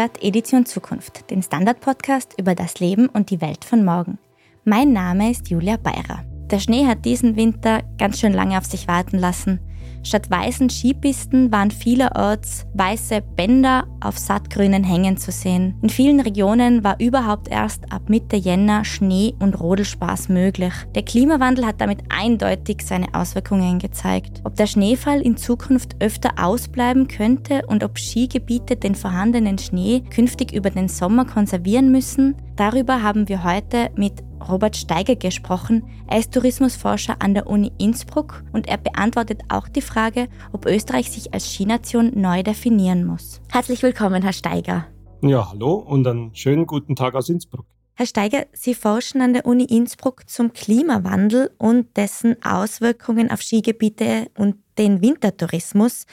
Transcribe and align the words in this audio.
Hört 0.00 0.24
Edition 0.24 0.64
Zukunft, 0.64 1.30
den 1.30 1.42
Standard-Podcast 1.42 2.34
über 2.38 2.54
das 2.54 2.80
Leben 2.80 3.10
und 3.10 3.28
die 3.28 3.42
Welt 3.42 3.66
von 3.66 3.84
morgen. 3.84 4.18
Mein 4.64 4.94
Name 4.94 5.30
ist 5.30 5.50
Julia 5.50 5.76
Beirer. 5.76 6.24
Der 6.50 6.58
Schnee 6.58 6.86
hat 6.86 7.04
diesen 7.04 7.36
Winter 7.36 7.82
ganz 7.98 8.18
schön 8.18 8.32
lange 8.32 8.56
auf 8.56 8.64
sich 8.64 8.88
warten 8.88 9.18
lassen. 9.18 9.60
Statt 10.02 10.30
weißen 10.30 10.70
Skipisten 10.70 11.52
waren 11.52 11.70
vielerorts 11.70 12.66
weiße 12.74 13.22
Bänder 13.36 13.86
auf 14.00 14.18
sattgrünen 14.18 14.84
Hängen 14.84 15.16
zu 15.16 15.30
sehen. 15.30 15.74
In 15.82 15.90
vielen 15.90 16.20
Regionen 16.20 16.82
war 16.82 16.98
überhaupt 16.98 17.48
erst 17.48 17.92
ab 17.92 18.08
Mitte 18.08 18.36
Jänner 18.36 18.84
Schnee- 18.84 19.34
und 19.40 19.60
Rodelspaß 19.60 20.28
möglich. 20.30 20.72
Der 20.94 21.02
Klimawandel 21.02 21.66
hat 21.66 21.80
damit 21.80 22.00
eindeutig 22.08 22.82
seine 22.82 23.14
Auswirkungen 23.14 23.78
gezeigt. 23.78 24.40
Ob 24.44 24.56
der 24.56 24.66
Schneefall 24.66 25.20
in 25.20 25.36
Zukunft 25.36 25.96
öfter 26.00 26.30
ausbleiben 26.38 27.08
könnte 27.08 27.62
und 27.66 27.84
ob 27.84 27.98
Skigebiete 27.98 28.76
den 28.76 28.94
vorhandenen 28.94 29.58
Schnee 29.58 30.02
künftig 30.10 30.52
über 30.52 30.70
den 30.70 30.88
Sommer 30.88 31.24
konservieren 31.24 31.92
müssen, 31.92 32.36
darüber 32.56 33.02
haben 33.02 33.28
wir 33.28 33.44
heute 33.44 33.90
mit 33.96 34.22
Robert 34.48 34.76
Steiger 34.76 35.16
gesprochen. 35.16 35.84
Er 36.06 36.18
ist 36.18 36.32
Tourismusforscher 36.32 37.16
an 37.20 37.34
der 37.34 37.46
Uni 37.46 37.72
Innsbruck 37.78 38.42
und 38.52 38.68
er 38.68 38.78
beantwortet 38.78 39.42
auch 39.48 39.68
die 39.68 39.82
Frage, 39.82 40.28
ob 40.52 40.66
Österreich 40.66 41.10
sich 41.10 41.32
als 41.34 41.52
Skination 41.52 42.12
neu 42.14 42.42
definieren 42.42 43.04
muss. 43.04 43.40
Herzlich 43.50 43.82
willkommen, 43.82 44.22
Herr 44.22 44.32
Steiger. 44.32 44.86
Ja, 45.22 45.50
hallo 45.50 45.74
und 45.74 46.06
einen 46.06 46.34
schönen 46.34 46.66
guten 46.66 46.96
Tag 46.96 47.14
aus 47.14 47.28
Innsbruck. 47.28 47.66
Herr 47.94 48.06
Steiger, 48.06 48.46
Sie 48.52 48.74
forschen 48.74 49.20
an 49.20 49.34
der 49.34 49.44
Uni 49.44 49.64
Innsbruck 49.64 50.28
zum 50.30 50.54
Klimawandel 50.54 51.50
und 51.58 51.96
dessen 51.98 52.42
Auswirkungen 52.42 53.30
auf 53.30 53.42
Skigebiete 53.42 54.30
und 54.38 54.56
den 54.78 55.02
Wintertourismus. 55.02 56.06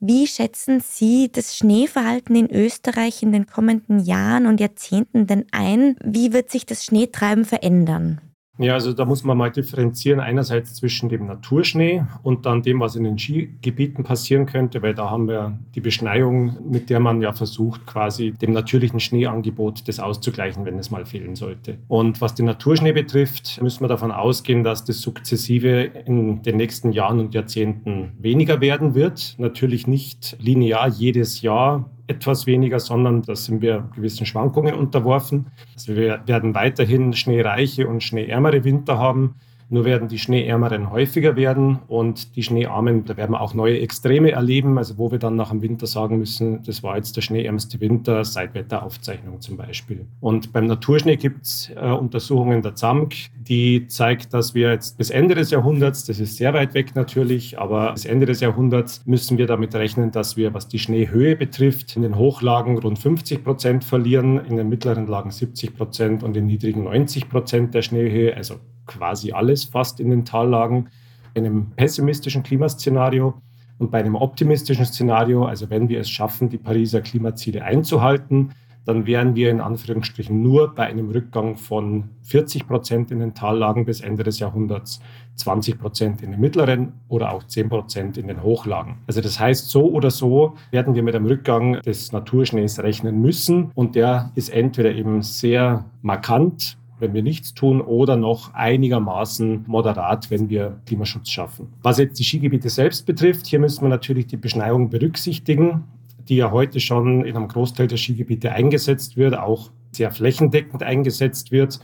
Wie 0.00 0.28
schätzen 0.28 0.80
Sie 0.80 1.28
das 1.32 1.56
Schneeverhalten 1.56 2.36
in 2.36 2.48
Österreich 2.48 3.20
in 3.24 3.32
den 3.32 3.46
kommenden 3.46 3.98
Jahren 3.98 4.46
und 4.46 4.60
Jahrzehnten 4.60 5.26
denn 5.26 5.46
ein? 5.50 5.96
Wie 6.04 6.32
wird 6.32 6.52
sich 6.52 6.64
das 6.64 6.84
Schneetreiben 6.84 7.44
verändern? 7.44 8.20
Ja, 8.58 8.74
also 8.74 8.92
da 8.92 9.04
muss 9.04 9.22
man 9.22 9.38
mal 9.38 9.52
differenzieren 9.52 10.18
einerseits 10.18 10.74
zwischen 10.74 11.08
dem 11.08 11.26
Naturschnee 11.26 12.04
und 12.24 12.44
dann 12.44 12.62
dem, 12.62 12.80
was 12.80 12.96
in 12.96 13.04
den 13.04 13.16
Skigebieten 13.16 14.02
passieren 14.02 14.46
könnte, 14.46 14.82
weil 14.82 14.94
da 14.94 15.10
haben 15.10 15.28
wir 15.28 15.56
die 15.76 15.80
Beschneiung, 15.80 16.56
mit 16.68 16.90
der 16.90 16.98
man 16.98 17.22
ja 17.22 17.32
versucht, 17.32 17.86
quasi 17.86 18.32
dem 18.32 18.52
natürlichen 18.52 18.98
Schneeangebot 18.98 19.86
das 19.86 20.00
auszugleichen, 20.00 20.64
wenn 20.64 20.76
es 20.78 20.90
mal 20.90 21.06
fehlen 21.06 21.36
sollte. 21.36 21.78
Und 21.86 22.20
was 22.20 22.34
den 22.34 22.46
Naturschnee 22.46 22.92
betrifft, 22.92 23.62
müssen 23.62 23.84
wir 23.84 23.88
davon 23.88 24.10
ausgehen, 24.10 24.64
dass 24.64 24.84
das 24.84 25.00
sukzessive 25.00 25.82
in 26.06 26.42
den 26.42 26.56
nächsten 26.56 26.90
Jahren 26.90 27.20
und 27.20 27.34
Jahrzehnten 27.34 28.12
weniger 28.18 28.60
werden 28.60 28.96
wird. 28.96 29.36
Natürlich 29.38 29.86
nicht 29.86 30.36
linear 30.40 30.88
jedes 30.88 31.42
Jahr 31.42 31.90
etwas 32.08 32.46
weniger, 32.46 32.80
sondern 32.80 33.22
da 33.22 33.36
sind 33.36 33.62
wir 33.62 33.88
gewissen 33.94 34.26
Schwankungen 34.26 34.74
unterworfen. 34.74 35.46
Also 35.74 35.94
wir 35.94 36.22
werden 36.26 36.54
weiterhin 36.54 37.12
schneereiche 37.12 37.86
und 37.86 38.02
schneeärmere 38.02 38.64
Winter 38.64 38.98
haben. 38.98 39.36
Nur 39.70 39.84
werden 39.84 40.08
die 40.08 40.18
Schneeärmeren 40.18 40.90
häufiger 40.90 41.36
werden 41.36 41.80
und 41.88 42.36
die 42.36 42.42
Schneearmen, 42.42 43.04
da 43.04 43.18
werden 43.18 43.32
wir 43.32 43.40
auch 43.42 43.52
neue 43.52 43.80
Extreme 43.80 44.30
erleben, 44.30 44.78
also 44.78 44.96
wo 44.96 45.10
wir 45.10 45.18
dann 45.18 45.36
nach 45.36 45.50
dem 45.50 45.60
Winter 45.60 45.86
sagen 45.86 46.18
müssen, 46.18 46.62
das 46.62 46.82
war 46.82 46.96
jetzt 46.96 47.16
der 47.16 47.20
schneeärmste 47.20 47.78
Winter 47.80 48.24
seit 48.24 48.54
Wetteraufzeichnung 48.54 49.42
zum 49.42 49.58
Beispiel. 49.58 50.06
Und 50.20 50.54
beim 50.54 50.66
Naturschnee 50.66 51.16
gibt 51.16 51.42
es 51.44 51.70
äh, 51.76 51.90
Untersuchungen 51.90 52.62
der 52.62 52.76
ZAMK, 52.76 53.14
die 53.36 53.86
zeigt, 53.88 54.32
dass 54.32 54.54
wir 54.54 54.70
jetzt 54.70 54.96
bis 54.96 55.10
Ende 55.10 55.34
des 55.34 55.50
Jahrhunderts, 55.50 56.04
das 56.04 56.18
ist 56.18 56.38
sehr 56.38 56.54
weit 56.54 56.72
weg 56.72 56.96
natürlich, 56.96 57.58
aber 57.58 57.92
bis 57.92 58.06
Ende 58.06 58.24
des 58.24 58.40
Jahrhunderts 58.40 59.02
müssen 59.04 59.36
wir 59.36 59.46
damit 59.46 59.74
rechnen, 59.74 60.10
dass 60.12 60.38
wir, 60.38 60.54
was 60.54 60.68
die 60.68 60.78
Schneehöhe 60.78 61.36
betrifft, 61.36 61.94
in 61.94 62.02
den 62.02 62.16
Hochlagen 62.16 62.78
rund 62.78 62.98
50 62.98 63.44
Prozent 63.44 63.84
verlieren, 63.84 64.42
in 64.46 64.56
den 64.56 64.70
mittleren 64.70 65.06
Lagen 65.06 65.30
70 65.30 65.76
Prozent 65.76 66.22
und 66.22 66.36
in 66.38 66.46
niedrigen 66.46 66.84
90 66.84 67.28
Prozent 67.28 67.74
der 67.74 67.82
Schneehöhe, 67.82 68.34
also 68.34 68.54
quasi 68.88 69.30
alles 69.30 69.62
fast 69.64 70.00
in 70.00 70.10
den 70.10 70.24
Tallagen. 70.24 70.88
In 71.34 71.46
einem 71.46 71.70
pessimistischen 71.76 72.42
Klimaszenario 72.42 73.34
und 73.78 73.92
bei 73.92 74.00
einem 74.00 74.16
optimistischen 74.16 74.84
Szenario, 74.84 75.44
also 75.44 75.70
wenn 75.70 75.88
wir 75.88 76.00
es 76.00 76.10
schaffen, 76.10 76.48
die 76.48 76.58
Pariser 76.58 77.00
Klimaziele 77.00 77.62
einzuhalten, 77.62 78.50
dann 78.88 79.06
wären 79.06 79.36
wir 79.36 79.50
in 79.50 79.60
Anführungsstrichen 79.60 80.42
nur 80.42 80.74
bei 80.74 80.86
einem 80.86 81.10
Rückgang 81.10 81.58
von 81.58 82.04
40 82.22 82.66
Prozent 82.66 83.10
in 83.10 83.20
den 83.20 83.34
Tallagen 83.34 83.84
bis 83.84 84.00
Ende 84.00 84.22
des 84.22 84.38
Jahrhunderts, 84.38 85.00
20 85.34 85.78
Prozent 85.78 86.22
in 86.22 86.30
den 86.30 86.40
mittleren 86.40 86.94
oder 87.08 87.32
auch 87.32 87.42
10 87.44 87.68
Prozent 87.68 88.16
in 88.16 88.28
den 88.28 88.42
Hochlagen. 88.42 88.96
Also 89.06 89.20
das 89.20 89.38
heißt, 89.38 89.68
so 89.68 89.90
oder 89.90 90.10
so 90.10 90.56
werden 90.70 90.94
wir 90.94 91.02
mit 91.02 91.14
einem 91.14 91.26
Rückgang 91.26 91.82
des 91.82 92.12
Naturschnees 92.12 92.82
rechnen 92.82 93.20
müssen 93.20 93.72
und 93.74 93.94
der 93.94 94.32
ist 94.36 94.48
entweder 94.48 94.92
eben 94.94 95.20
sehr 95.20 95.84
markant 96.00 96.78
wenn 97.00 97.14
wir 97.14 97.22
nichts 97.22 97.54
tun, 97.54 97.80
oder 97.80 98.16
noch 98.16 98.54
einigermaßen 98.54 99.64
moderat, 99.66 100.30
wenn 100.30 100.48
wir 100.48 100.80
Klimaschutz 100.86 101.30
schaffen. 101.30 101.68
Was 101.82 101.98
jetzt 101.98 102.18
die 102.18 102.24
Skigebiete 102.24 102.68
selbst 102.68 103.06
betrifft, 103.06 103.46
hier 103.46 103.58
müssen 103.58 103.82
wir 103.82 103.88
natürlich 103.88 104.26
die 104.26 104.36
Beschneiung 104.36 104.90
berücksichtigen, 104.90 105.84
die 106.28 106.36
ja 106.36 106.50
heute 106.50 106.80
schon 106.80 107.24
in 107.24 107.36
einem 107.36 107.48
Großteil 107.48 107.86
der 107.86 107.96
Skigebiete 107.96 108.52
eingesetzt 108.52 109.16
wird, 109.16 109.36
auch 109.38 109.70
sehr 109.92 110.10
flächendeckend 110.10 110.82
eingesetzt 110.82 111.50
wird. 111.50 111.80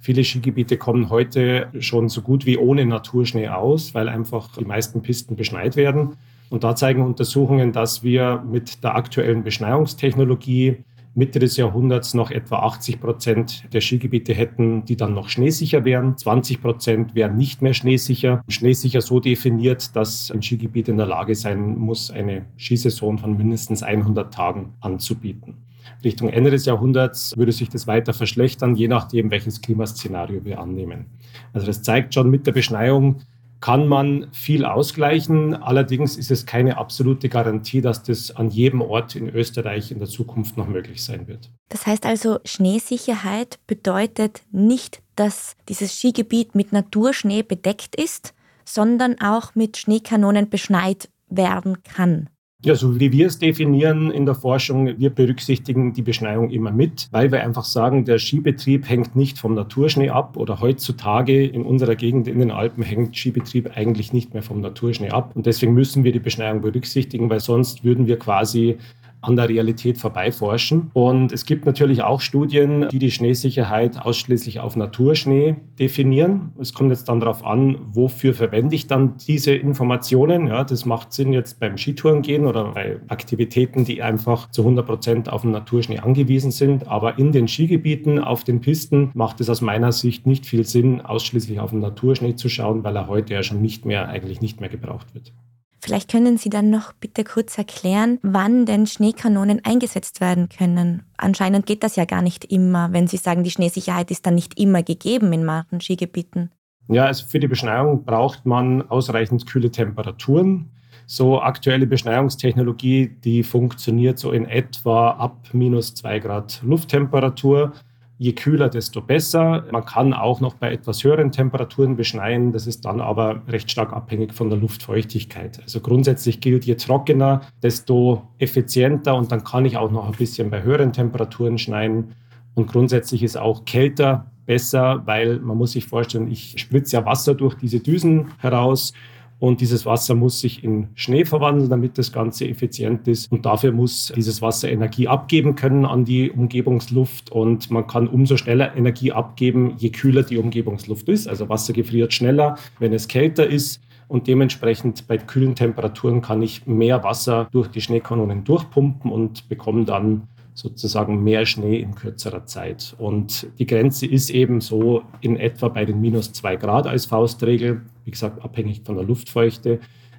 Viele 0.00 0.22
Skigebiete 0.22 0.76
kommen 0.76 1.10
heute 1.10 1.68
schon 1.80 2.08
so 2.08 2.22
gut 2.22 2.46
wie 2.46 2.56
ohne 2.56 2.86
Naturschnee 2.86 3.48
aus, 3.48 3.94
weil 3.94 4.08
einfach 4.08 4.56
die 4.56 4.64
meisten 4.64 5.02
Pisten 5.02 5.34
beschneit 5.34 5.74
werden. 5.74 6.16
Und 6.50 6.64
da 6.64 6.76
zeigen 6.76 7.02
Untersuchungen, 7.02 7.72
dass 7.72 8.02
wir 8.02 8.42
mit 8.48 8.82
der 8.84 8.94
aktuellen 8.94 9.42
Beschneiungstechnologie 9.42 10.78
Mitte 11.14 11.38
des 11.38 11.56
Jahrhunderts 11.56 12.14
noch 12.14 12.30
etwa 12.30 12.60
80 12.60 13.00
Prozent 13.00 13.64
der 13.72 13.80
Skigebiete 13.80 14.34
hätten, 14.34 14.84
die 14.84 14.96
dann 14.96 15.14
noch 15.14 15.28
schneesicher 15.28 15.84
wären. 15.84 16.16
20 16.16 16.62
Prozent 16.62 17.14
wären 17.14 17.36
nicht 17.36 17.62
mehr 17.62 17.74
schneesicher. 17.74 18.42
Schneesicher 18.48 19.00
so 19.00 19.20
definiert, 19.20 19.96
dass 19.96 20.30
ein 20.30 20.42
Skigebiet 20.42 20.88
in 20.88 20.96
der 20.96 21.06
Lage 21.06 21.34
sein 21.34 21.76
muss, 21.76 22.10
eine 22.10 22.46
Skisaison 22.56 23.18
von 23.18 23.36
mindestens 23.36 23.82
100 23.82 24.32
Tagen 24.32 24.74
anzubieten. 24.80 25.56
Richtung 26.04 26.28
Ende 26.28 26.50
des 26.50 26.66
Jahrhunderts 26.66 27.36
würde 27.36 27.52
sich 27.52 27.68
das 27.68 27.86
weiter 27.86 28.12
verschlechtern, 28.12 28.76
je 28.76 28.88
nachdem, 28.88 29.30
welches 29.30 29.60
Klimaszenario 29.60 30.44
wir 30.44 30.60
annehmen. 30.60 31.06
Also 31.52 31.66
das 31.66 31.82
zeigt 31.82 32.14
schon 32.14 32.30
mit 32.30 32.46
der 32.46 32.52
Beschneiung, 32.52 33.16
kann 33.60 33.88
man 33.88 34.28
viel 34.32 34.64
ausgleichen. 34.64 35.54
Allerdings 35.54 36.16
ist 36.16 36.30
es 36.30 36.46
keine 36.46 36.76
absolute 36.78 37.28
Garantie, 37.28 37.80
dass 37.80 38.02
das 38.02 38.34
an 38.34 38.50
jedem 38.50 38.80
Ort 38.82 39.16
in 39.16 39.28
Österreich 39.28 39.90
in 39.90 39.98
der 39.98 40.08
Zukunft 40.08 40.56
noch 40.56 40.68
möglich 40.68 41.02
sein 41.02 41.26
wird. 41.26 41.50
Das 41.68 41.86
heißt 41.86 42.06
also, 42.06 42.38
Schneesicherheit 42.44 43.58
bedeutet 43.66 44.42
nicht, 44.50 45.02
dass 45.16 45.56
dieses 45.68 45.98
Skigebiet 45.98 46.54
mit 46.54 46.72
Naturschnee 46.72 47.42
bedeckt 47.42 47.96
ist, 47.96 48.34
sondern 48.64 49.20
auch 49.20 49.54
mit 49.54 49.76
Schneekanonen 49.76 50.48
beschneit 50.48 51.08
werden 51.28 51.82
kann. 51.82 52.28
Ja, 52.64 52.74
so 52.74 52.98
wie 52.98 53.12
wir 53.12 53.28
es 53.28 53.38
definieren 53.38 54.10
in 54.10 54.26
der 54.26 54.34
Forschung, 54.34 54.98
wir 54.98 55.10
berücksichtigen 55.10 55.92
die 55.92 56.02
Beschneiung 56.02 56.50
immer 56.50 56.72
mit, 56.72 57.06
weil 57.12 57.30
wir 57.30 57.44
einfach 57.44 57.62
sagen, 57.62 58.04
der 58.04 58.18
Skibetrieb 58.18 58.88
hängt 58.88 59.14
nicht 59.14 59.38
vom 59.38 59.54
Naturschnee 59.54 60.10
ab 60.10 60.36
oder 60.36 60.60
heutzutage 60.60 61.46
in 61.46 61.62
unserer 61.62 61.94
Gegend 61.94 62.26
in 62.26 62.40
den 62.40 62.50
Alpen 62.50 62.82
hängt 62.82 63.16
Skibetrieb 63.16 63.76
eigentlich 63.76 64.12
nicht 64.12 64.34
mehr 64.34 64.42
vom 64.42 64.60
Naturschnee 64.60 65.10
ab. 65.10 65.36
Und 65.36 65.46
deswegen 65.46 65.72
müssen 65.72 66.02
wir 66.02 66.10
die 66.10 66.18
Beschneiung 66.18 66.60
berücksichtigen, 66.60 67.30
weil 67.30 67.38
sonst 67.38 67.84
würden 67.84 68.08
wir 68.08 68.18
quasi 68.18 68.78
an 69.20 69.36
der 69.36 69.48
Realität 69.48 69.98
vorbeiforschen. 69.98 70.90
Und 70.92 71.32
es 71.32 71.44
gibt 71.44 71.66
natürlich 71.66 72.02
auch 72.02 72.20
Studien, 72.20 72.88
die 72.88 72.98
die 72.98 73.10
Schneesicherheit 73.10 74.00
ausschließlich 74.00 74.60
auf 74.60 74.76
Naturschnee 74.76 75.56
definieren. 75.78 76.52
Es 76.60 76.72
kommt 76.72 76.90
jetzt 76.90 77.08
dann 77.08 77.20
darauf 77.20 77.44
an, 77.44 77.78
wofür 77.92 78.34
verwende 78.34 78.74
ich 78.74 78.86
dann 78.86 79.16
diese 79.16 79.54
Informationen. 79.54 80.46
Ja, 80.46 80.64
das 80.64 80.84
macht 80.84 81.12
Sinn 81.12 81.32
jetzt 81.32 81.58
beim 81.60 81.76
Skitouren 81.76 82.22
gehen 82.22 82.46
oder 82.46 82.72
bei 82.72 83.00
Aktivitäten, 83.08 83.84
die 83.84 84.02
einfach 84.02 84.50
zu 84.50 84.62
100 84.62 84.86
Prozent 84.86 85.32
auf 85.32 85.42
den 85.42 85.50
Naturschnee 85.50 85.98
angewiesen 85.98 86.50
sind. 86.50 86.86
Aber 86.86 87.18
in 87.18 87.32
den 87.32 87.48
Skigebieten, 87.48 88.18
auf 88.18 88.44
den 88.44 88.60
Pisten 88.60 89.10
macht 89.14 89.40
es 89.40 89.50
aus 89.50 89.60
meiner 89.60 89.92
Sicht 89.92 90.26
nicht 90.26 90.46
viel 90.46 90.64
Sinn, 90.64 91.00
ausschließlich 91.00 91.60
auf 91.60 91.70
den 91.70 91.80
Naturschnee 91.80 92.36
zu 92.36 92.48
schauen, 92.48 92.84
weil 92.84 92.96
er 92.96 93.08
heute 93.08 93.34
ja 93.34 93.42
schon 93.42 93.60
nicht 93.60 93.84
mehr, 93.84 94.08
eigentlich 94.08 94.40
nicht 94.40 94.60
mehr 94.60 94.68
gebraucht 94.68 95.14
wird. 95.14 95.32
Vielleicht 95.80 96.10
können 96.10 96.38
Sie 96.38 96.50
dann 96.50 96.70
noch 96.70 96.92
bitte 96.92 97.24
kurz 97.24 97.56
erklären, 97.56 98.18
wann 98.22 98.66
denn 98.66 98.86
Schneekanonen 98.86 99.64
eingesetzt 99.64 100.20
werden 100.20 100.48
können. 100.48 101.04
Anscheinend 101.16 101.66
geht 101.66 101.82
das 101.82 101.96
ja 101.96 102.04
gar 102.04 102.22
nicht 102.22 102.44
immer, 102.46 102.92
wenn 102.92 103.06
Sie 103.06 103.16
sagen, 103.16 103.44
die 103.44 103.50
Schneesicherheit 103.50 104.10
ist 104.10 104.26
dann 104.26 104.34
nicht 104.34 104.58
immer 104.58 104.82
gegeben 104.82 105.32
in 105.32 105.44
manchen 105.44 105.80
Skigebieten. 105.80 106.50
Ja, 106.88 107.04
also 107.04 107.26
für 107.26 107.38
die 107.38 107.48
Beschneiung 107.48 108.04
braucht 108.04 108.46
man 108.46 108.88
ausreichend 108.90 109.46
kühle 109.46 109.70
Temperaturen. 109.70 110.70
So 111.06 111.40
aktuelle 111.40 111.86
Beschneiungstechnologie, 111.86 113.08
die 113.24 113.42
funktioniert 113.42 114.18
so 114.18 114.32
in 114.32 114.46
etwa 114.46 115.10
ab 115.12 115.48
minus 115.52 115.94
zwei 115.94 116.18
Grad 116.18 116.60
Lufttemperatur. 116.62 117.72
Je 118.20 118.32
kühler, 118.32 118.68
desto 118.68 119.00
besser. 119.00 119.64
Man 119.70 119.84
kann 119.84 120.12
auch 120.12 120.40
noch 120.40 120.54
bei 120.54 120.72
etwas 120.72 121.04
höheren 121.04 121.30
Temperaturen 121.30 121.96
beschneien. 121.96 122.52
Das 122.52 122.66
ist 122.66 122.84
dann 122.84 123.00
aber 123.00 123.42
recht 123.46 123.70
stark 123.70 123.92
abhängig 123.92 124.34
von 124.34 124.50
der 124.50 124.58
Luftfeuchtigkeit. 124.58 125.60
Also 125.62 125.78
grundsätzlich 125.80 126.40
gilt, 126.40 126.64
je 126.64 126.74
trockener, 126.74 127.42
desto 127.62 128.22
effizienter. 128.38 129.14
Und 129.14 129.30
dann 129.30 129.44
kann 129.44 129.64
ich 129.64 129.76
auch 129.76 129.92
noch 129.92 130.06
ein 130.06 130.16
bisschen 130.16 130.50
bei 130.50 130.64
höheren 130.64 130.92
Temperaturen 130.92 131.58
schneien. 131.58 132.16
Und 132.54 132.66
grundsätzlich 132.66 133.22
ist 133.22 133.38
auch 133.38 133.64
kälter 133.64 134.32
besser, 134.46 135.02
weil 135.04 135.38
man 135.38 135.56
muss 135.56 135.72
sich 135.72 135.86
vorstellen, 135.86 136.28
ich 136.28 136.54
spritze 136.58 136.96
ja 136.96 137.06
Wasser 137.06 137.34
durch 137.34 137.54
diese 137.54 137.78
Düsen 137.78 138.32
heraus 138.38 138.94
und 139.40 139.60
dieses 139.60 139.86
Wasser 139.86 140.16
muss 140.16 140.40
sich 140.40 140.64
in 140.64 140.88
Schnee 140.94 141.24
verwandeln, 141.24 141.70
damit 141.70 141.96
das 141.96 142.12
Ganze 142.12 142.48
effizient 142.48 143.06
ist. 143.06 143.30
Und 143.30 143.46
dafür 143.46 143.70
muss 143.70 144.12
dieses 144.14 144.42
Wasser 144.42 144.68
Energie 144.68 145.06
abgeben 145.06 145.54
können 145.54 145.84
an 145.84 146.04
die 146.04 146.30
Umgebungsluft. 146.30 147.30
Und 147.30 147.70
man 147.70 147.86
kann 147.86 148.08
umso 148.08 148.36
schneller 148.36 148.76
Energie 148.76 149.12
abgeben, 149.12 149.74
je 149.78 149.90
kühler 149.90 150.24
die 150.24 150.38
Umgebungsluft 150.38 151.08
ist. 151.08 151.28
Also 151.28 151.48
Wasser 151.48 151.72
gefriert 151.72 152.12
schneller, 152.12 152.56
wenn 152.80 152.92
es 152.92 153.06
kälter 153.06 153.46
ist. 153.46 153.80
Und 154.08 154.26
dementsprechend 154.26 155.06
bei 155.06 155.18
kühlen 155.18 155.54
Temperaturen 155.54 156.20
kann 156.20 156.42
ich 156.42 156.66
mehr 156.66 157.04
Wasser 157.04 157.48
durch 157.52 157.68
die 157.68 157.82
Schneekanonen 157.82 158.42
durchpumpen 158.42 159.12
und 159.12 159.48
bekomme 159.48 159.84
dann 159.84 160.22
sozusagen 160.58 161.22
mehr 161.22 161.46
Schnee 161.46 161.78
in 161.78 161.94
kürzerer 161.94 162.44
Zeit. 162.44 162.96
Und 162.98 163.46
die 163.60 163.66
Grenze 163.66 164.06
ist 164.06 164.28
eben 164.28 164.60
so 164.60 165.04
in 165.20 165.36
etwa 165.36 165.68
bei 165.68 165.84
den 165.84 166.00
minus 166.00 166.32
zwei 166.32 166.56
Grad 166.56 166.88
als 166.88 167.06
Faustregel, 167.06 167.82
wie 168.04 168.10
gesagt, 168.10 168.42
abhängig 168.42 168.82
von 168.84 168.96
der 168.96 169.04
Luftfeuchte. 169.04 169.78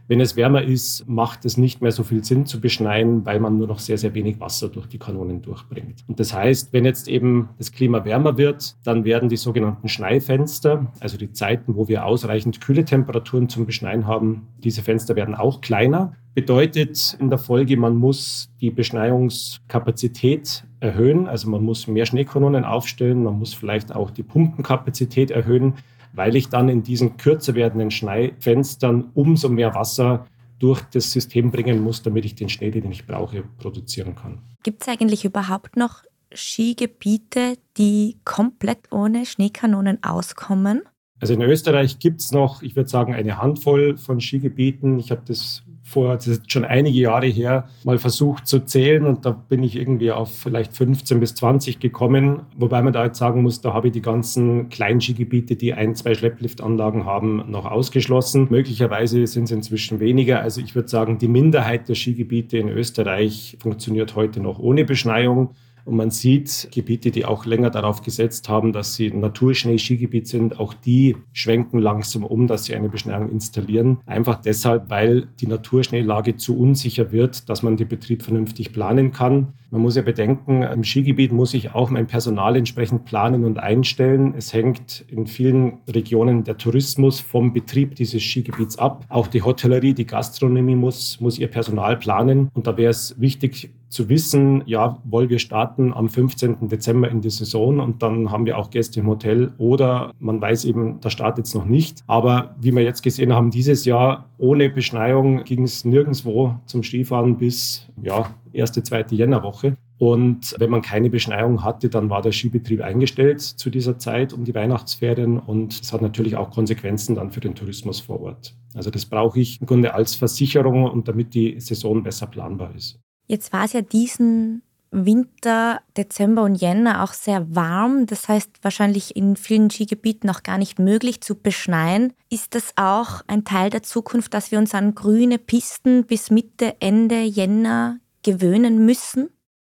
Wenn 0.09 0.21
es 0.21 0.35
wärmer 0.35 0.63
ist, 0.63 1.07
macht 1.07 1.45
es 1.45 1.55
nicht 1.55 1.83
mehr 1.83 1.91
so 1.91 2.01
viel 2.01 2.23
Sinn 2.23 2.47
zu 2.47 2.59
beschneien, 2.59 3.27
weil 3.27 3.39
man 3.39 3.59
nur 3.59 3.67
noch 3.67 3.77
sehr, 3.77 3.99
sehr 3.99 4.15
wenig 4.15 4.39
Wasser 4.39 4.67
durch 4.67 4.87
die 4.87 4.97
Kanonen 4.97 5.43
durchbringt. 5.43 6.03
Und 6.07 6.19
das 6.19 6.33
heißt, 6.33 6.73
wenn 6.73 6.83
jetzt 6.83 7.07
eben 7.07 7.49
das 7.59 7.71
Klima 7.71 8.03
wärmer 8.05 8.35
wird, 8.35 8.75
dann 8.83 9.05
werden 9.05 9.29
die 9.29 9.37
sogenannten 9.37 9.87
Schneifenster, 9.87 10.91
also 10.99 11.15
die 11.15 11.31
Zeiten, 11.31 11.75
wo 11.75 11.87
wir 11.87 12.05
ausreichend 12.05 12.59
kühle 12.59 12.85
Temperaturen 12.85 13.49
zum 13.49 13.67
Beschneien 13.67 14.07
haben, 14.07 14.47
diese 14.63 14.81
Fenster 14.81 15.15
werden 15.15 15.35
auch 15.35 15.61
kleiner. 15.61 16.13
Bedeutet 16.33 17.15
in 17.19 17.29
der 17.29 17.37
Folge, 17.37 17.77
man 17.77 17.95
muss 17.95 18.51
die 18.61 18.71
Beschneiungskapazität 18.71 20.63
erhöhen, 20.79 21.27
also 21.27 21.51
man 21.51 21.63
muss 21.63 21.85
mehr 21.85 22.07
Schneekanonen 22.07 22.63
aufstellen, 22.63 23.25
man 23.25 23.37
muss 23.37 23.53
vielleicht 23.53 23.93
auch 23.95 24.09
die 24.09 24.23
Pumpenkapazität 24.23 25.29
erhöhen 25.29 25.75
weil 26.13 26.35
ich 26.35 26.49
dann 26.49 26.69
in 26.69 26.83
diesen 26.83 27.17
kürzer 27.17 27.55
werdenden 27.55 27.91
Schneifenstern 27.91 29.11
umso 29.13 29.49
mehr 29.49 29.75
Wasser 29.75 30.25
durch 30.59 30.81
das 30.91 31.11
System 31.11 31.51
bringen 31.51 31.81
muss, 31.81 32.01
damit 32.01 32.25
ich 32.25 32.35
den 32.35 32.49
Schnee, 32.49 32.71
den 32.71 32.91
ich 32.91 33.07
brauche, 33.07 33.43
produzieren 33.57 34.15
kann. 34.15 34.39
Gibt 34.63 34.81
es 34.81 34.87
eigentlich 34.89 35.23
überhaupt 35.23 35.77
noch 35.77 36.03
Skigebiete, 36.33 37.57
die 37.77 38.17
komplett 38.25 38.91
ohne 38.91 39.25
Schneekanonen 39.25 40.03
auskommen? 40.03 40.81
Also 41.21 41.33
in 41.33 41.41
Österreich 41.41 41.99
gibt 41.99 42.21
es 42.21 42.31
noch, 42.31 42.61
ich 42.61 42.75
würde 42.75 42.89
sagen, 42.89 43.13
eine 43.13 43.37
Handvoll 43.37 43.97
von 43.97 44.21
Skigebieten. 44.21 44.99
Ich 44.99 45.11
habe 45.11 45.21
das 45.25 45.63
vor, 45.89 46.15
das 46.15 46.27
ist 46.27 46.51
schon 46.51 46.65
einige 46.65 46.99
Jahre 46.99 47.25
her, 47.25 47.67
mal 47.83 47.97
versucht 47.97 48.47
zu 48.47 48.59
zählen 48.59 49.05
und 49.05 49.25
da 49.25 49.31
bin 49.31 49.63
ich 49.63 49.75
irgendwie 49.75 50.11
auf 50.11 50.33
vielleicht 50.33 50.75
15 50.75 51.19
bis 51.19 51.35
20 51.35 51.79
gekommen. 51.79 52.41
Wobei 52.55 52.81
man 52.81 52.93
da 52.93 53.05
jetzt 53.05 53.17
sagen 53.17 53.41
muss, 53.41 53.61
da 53.61 53.73
habe 53.73 53.87
ich 53.87 53.93
die 53.93 54.01
ganzen 54.01 54.69
Kleinskigebiete, 54.69 55.55
die 55.55 55.73
ein, 55.73 55.95
zwei 55.95 56.13
Schleppliftanlagen 56.13 57.05
haben, 57.05 57.43
noch 57.49 57.65
ausgeschlossen. 57.65 58.47
Möglicherweise 58.49 59.25
sind 59.27 59.45
es 59.45 59.51
inzwischen 59.51 59.99
weniger. 59.99 60.41
Also 60.41 60.61
ich 60.61 60.75
würde 60.75 60.87
sagen, 60.87 61.17
die 61.17 61.27
Minderheit 61.27 61.89
der 61.89 61.95
Skigebiete 61.95 62.57
in 62.57 62.69
Österreich 62.69 63.57
funktioniert 63.59 64.15
heute 64.15 64.39
noch 64.39 64.59
ohne 64.59 64.85
Beschneiung. 64.85 65.55
Und 65.85 65.95
man 65.95 66.11
sieht 66.11 66.69
Gebiete, 66.73 67.11
die 67.11 67.25
auch 67.25 67.45
länger 67.45 67.69
darauf 67.69 68.01
gesetzt 68.01 68.49
haben, 68.49 68.73
dass 68.73 68.95
sie 68.95 69.11
Naturschnee-Skigebiet 69.11 70.27
sind, 70.27 70.59
auch 70.59 70.73
die 70.73 71.17
schwenken 71.33 71.79
langsam 71.79 72.23
um, 72.23 72.47
dass 72.47 72.65
sie 72.65 72.75
eine 72.75 72.89
Beschneiung 72.89 73.29
installieren. 73.29 73.99
Einfach 74.05 74.41
deshalb, 74.41 74.89
weil 74.89 75.27
die 75.39 75.47
Naturschneelage 75.47 76.35
zu 76.35 76.57
unsicher 76.57 77.11
wird, 77.11 77.49
dass 77.49 77.63
man 77.63 77.77
den 77.77 77.87
Betrieb 77.87 78.23
vernünftig 78.23 78.73
planen 78.73 79.11
kann. 79.11 79.53
Man 79.71 79.81
muss 79.81 79.95
ja 79.95 80.01
bedenken, 80.01 80.63
im 80.63 80.83
Skigebiet 80.83 81.31
muss 81.31 81.53
ich 81.53 81.75
auch 81.75 81.91
mein 81.91 82.07
Personal 82.07 82.55
entsprechend 82.55 83.05
planen 83.05 83.45
und 83.45 83.59
einstellen. 83.59 84.33
Es 84.35 84.51
hängt 84.51 85.05
in 85.09 85.27
vielen 85.27 85.79
Regionen 85.87 86.43
der 86.43 86.57
Tourismus 86.57 87.19
vom 87.19 87.53
Betrieb 87.53 87.93
dieses 87.95 88.23
Skigebiets 88.23 88.79
ab. 88.79 89.05
Auch 89.09 89.27
die 89.27 89.43
Hotellerie, 89.43 89.93
die 89.93 90.07
Gastronomie 90.07 90.75
muss, 90.75 91.19
muss 91.19 91.37
ihr 91.37 91.49
Personal 91.49 91.97
planen. 91.97 92.49
Und 92.53 92.65
da 92.65 92.77
wäre 92.77 92.89
es 92.89 93.19
wichtig, 93.19 93.71
zu 93.89 94.07
wissen, 94.07 94.63
ja, 94.65 94.99
wollen 95.03 95.29
wir 95.29 95.39
starten 95.39 95.93
am 95.93 96.09
15. 96.09 96.69
Dezember 96.69 97.09
in 97.09 97.21
die 97.21 97.29
Saison 97.29 97.79
und 97.79 98.01
dann 98.03 98.31
haben 98.31 98.45
wir 98.45 98.57
auch 98.57 98.69
Gäste 98.69 98.99
im 98.99 99.07
Hotel 99.07 99.51
oder 99.57 100.13
man 100.19 100.39
weiß 100.39 100.65
eben, 100.65 100.99
da 101.01 101.09
startet 101.09 101.47
es 101.47 101.55
noch 101.55 101.65
nicht. 101.65 102.03
Aber 102.07 102.55
wie 102.61 102.71
wir 102.71 102.83
jetzt 102.83 103.01
gesehen 103.01 103.33
haben, 103.33 103.51
dieses 103.51 103.85
Jahr 103.85 104.29
ohne 104.37 104.69
Beschneiung 104.69 105.43
ging 105.43 105.63
es 105.63 105.83
nirgendwo 105.85 106.55
zum 106.65 106.83
Skifahren 106.83 107.37
bis 107.37 107.89
ja, 108.01 108.29
erste, 108.53 108.83
zweite 108.83 109.15
Jännerwoche. 109.15 109.75
Und 109.97 110.55
wenn 110.57 110.69
man 110.69 110.81
keine 110.81 111.09
Beschneiung 111.09 111.63
hatte, 111.63 111.89
dann 111.89 112.09
war 112.09 112.21
der 112.21 112.31
Skibetrieb 112.31 112.81
eingestellt 112.81 113.41
zu 113.41 113.69
dieser 113.69 113.97
Zeit 113.97 114.31
um 114.31 114.45
die 114.45 114.55
Weihnachtsferien 114.55 115.37
und 115.37 115.81
es 115.81 115.91
hat 115.91 116.01
natürlich 116.01 116.37
auch 116.37 116.51
Konsequenzen 116.51 117.15
dann 117.15 117.31
für 117.31 117.41
den 117.41 117.53
Tourismus 117.53 117.99
vor 117.99 118.21
Ort. 118.21 118.55
Also 118.73 118.91
das 118.91 119.05
brauche 119.05 119.41
ich 119.41 119.59
im 119.59 119.67
Grunde 119.67 119.93
als 119.93 120.15
Versicherung 120.15 120.85
und 120.85 121.09
damit 121.09 121.33
die 121.33 121.59
Saison 121.59 122.01
besser 122.01 122.27
planbar 122.27 122.73
ist. 122.75 122.97
Jetzt 123.29 123.53
war 123.53 123.63
es 123.63 123.73
ja 123.73 123.81
diesen 123.81 124.63
Winter, 124.91 125.81
Dezember 125.95 126.41
und 126.41 126.55
Jänner 126.55 127.03
auch 127.03 127.13
sehr 127.13 127.55
warm. 127.55 128.07
Das 128.07 128.27
heißt, 128.27 128.49
wahrscheinlich 128.63 129.15
in 129.15 129.35
vielen 129.35 129.69
Skigebieten 129.69 130.27
noch 130.27 130.41
gar 130.41 130.57
nicht 130.57 130.79
möglich 130.79 131.21
zu 131.21 131.35
beschneien. 131.35 132.13
Ist 132.31 132.55
das 132.55 132.73
auch 132.75 133.21
ein 133.27 133.45
Teil 133.45 133.69
der 133.69 133.83
Zukunft, 133.83 134.33
dass 134.33 134.51
wir 134.51 134.57
uns 134.57 134.73
an 134.73 134.95
grüne 134.95 135.37
Pisten 135.37 136.05
bis 136.05 136.31
Mitte, 136.31 136.75
Ende 136.79 137.21
Jänner 137.21 137.99
gewöhnen 138.23 138.83
müssen? 138.83 139.29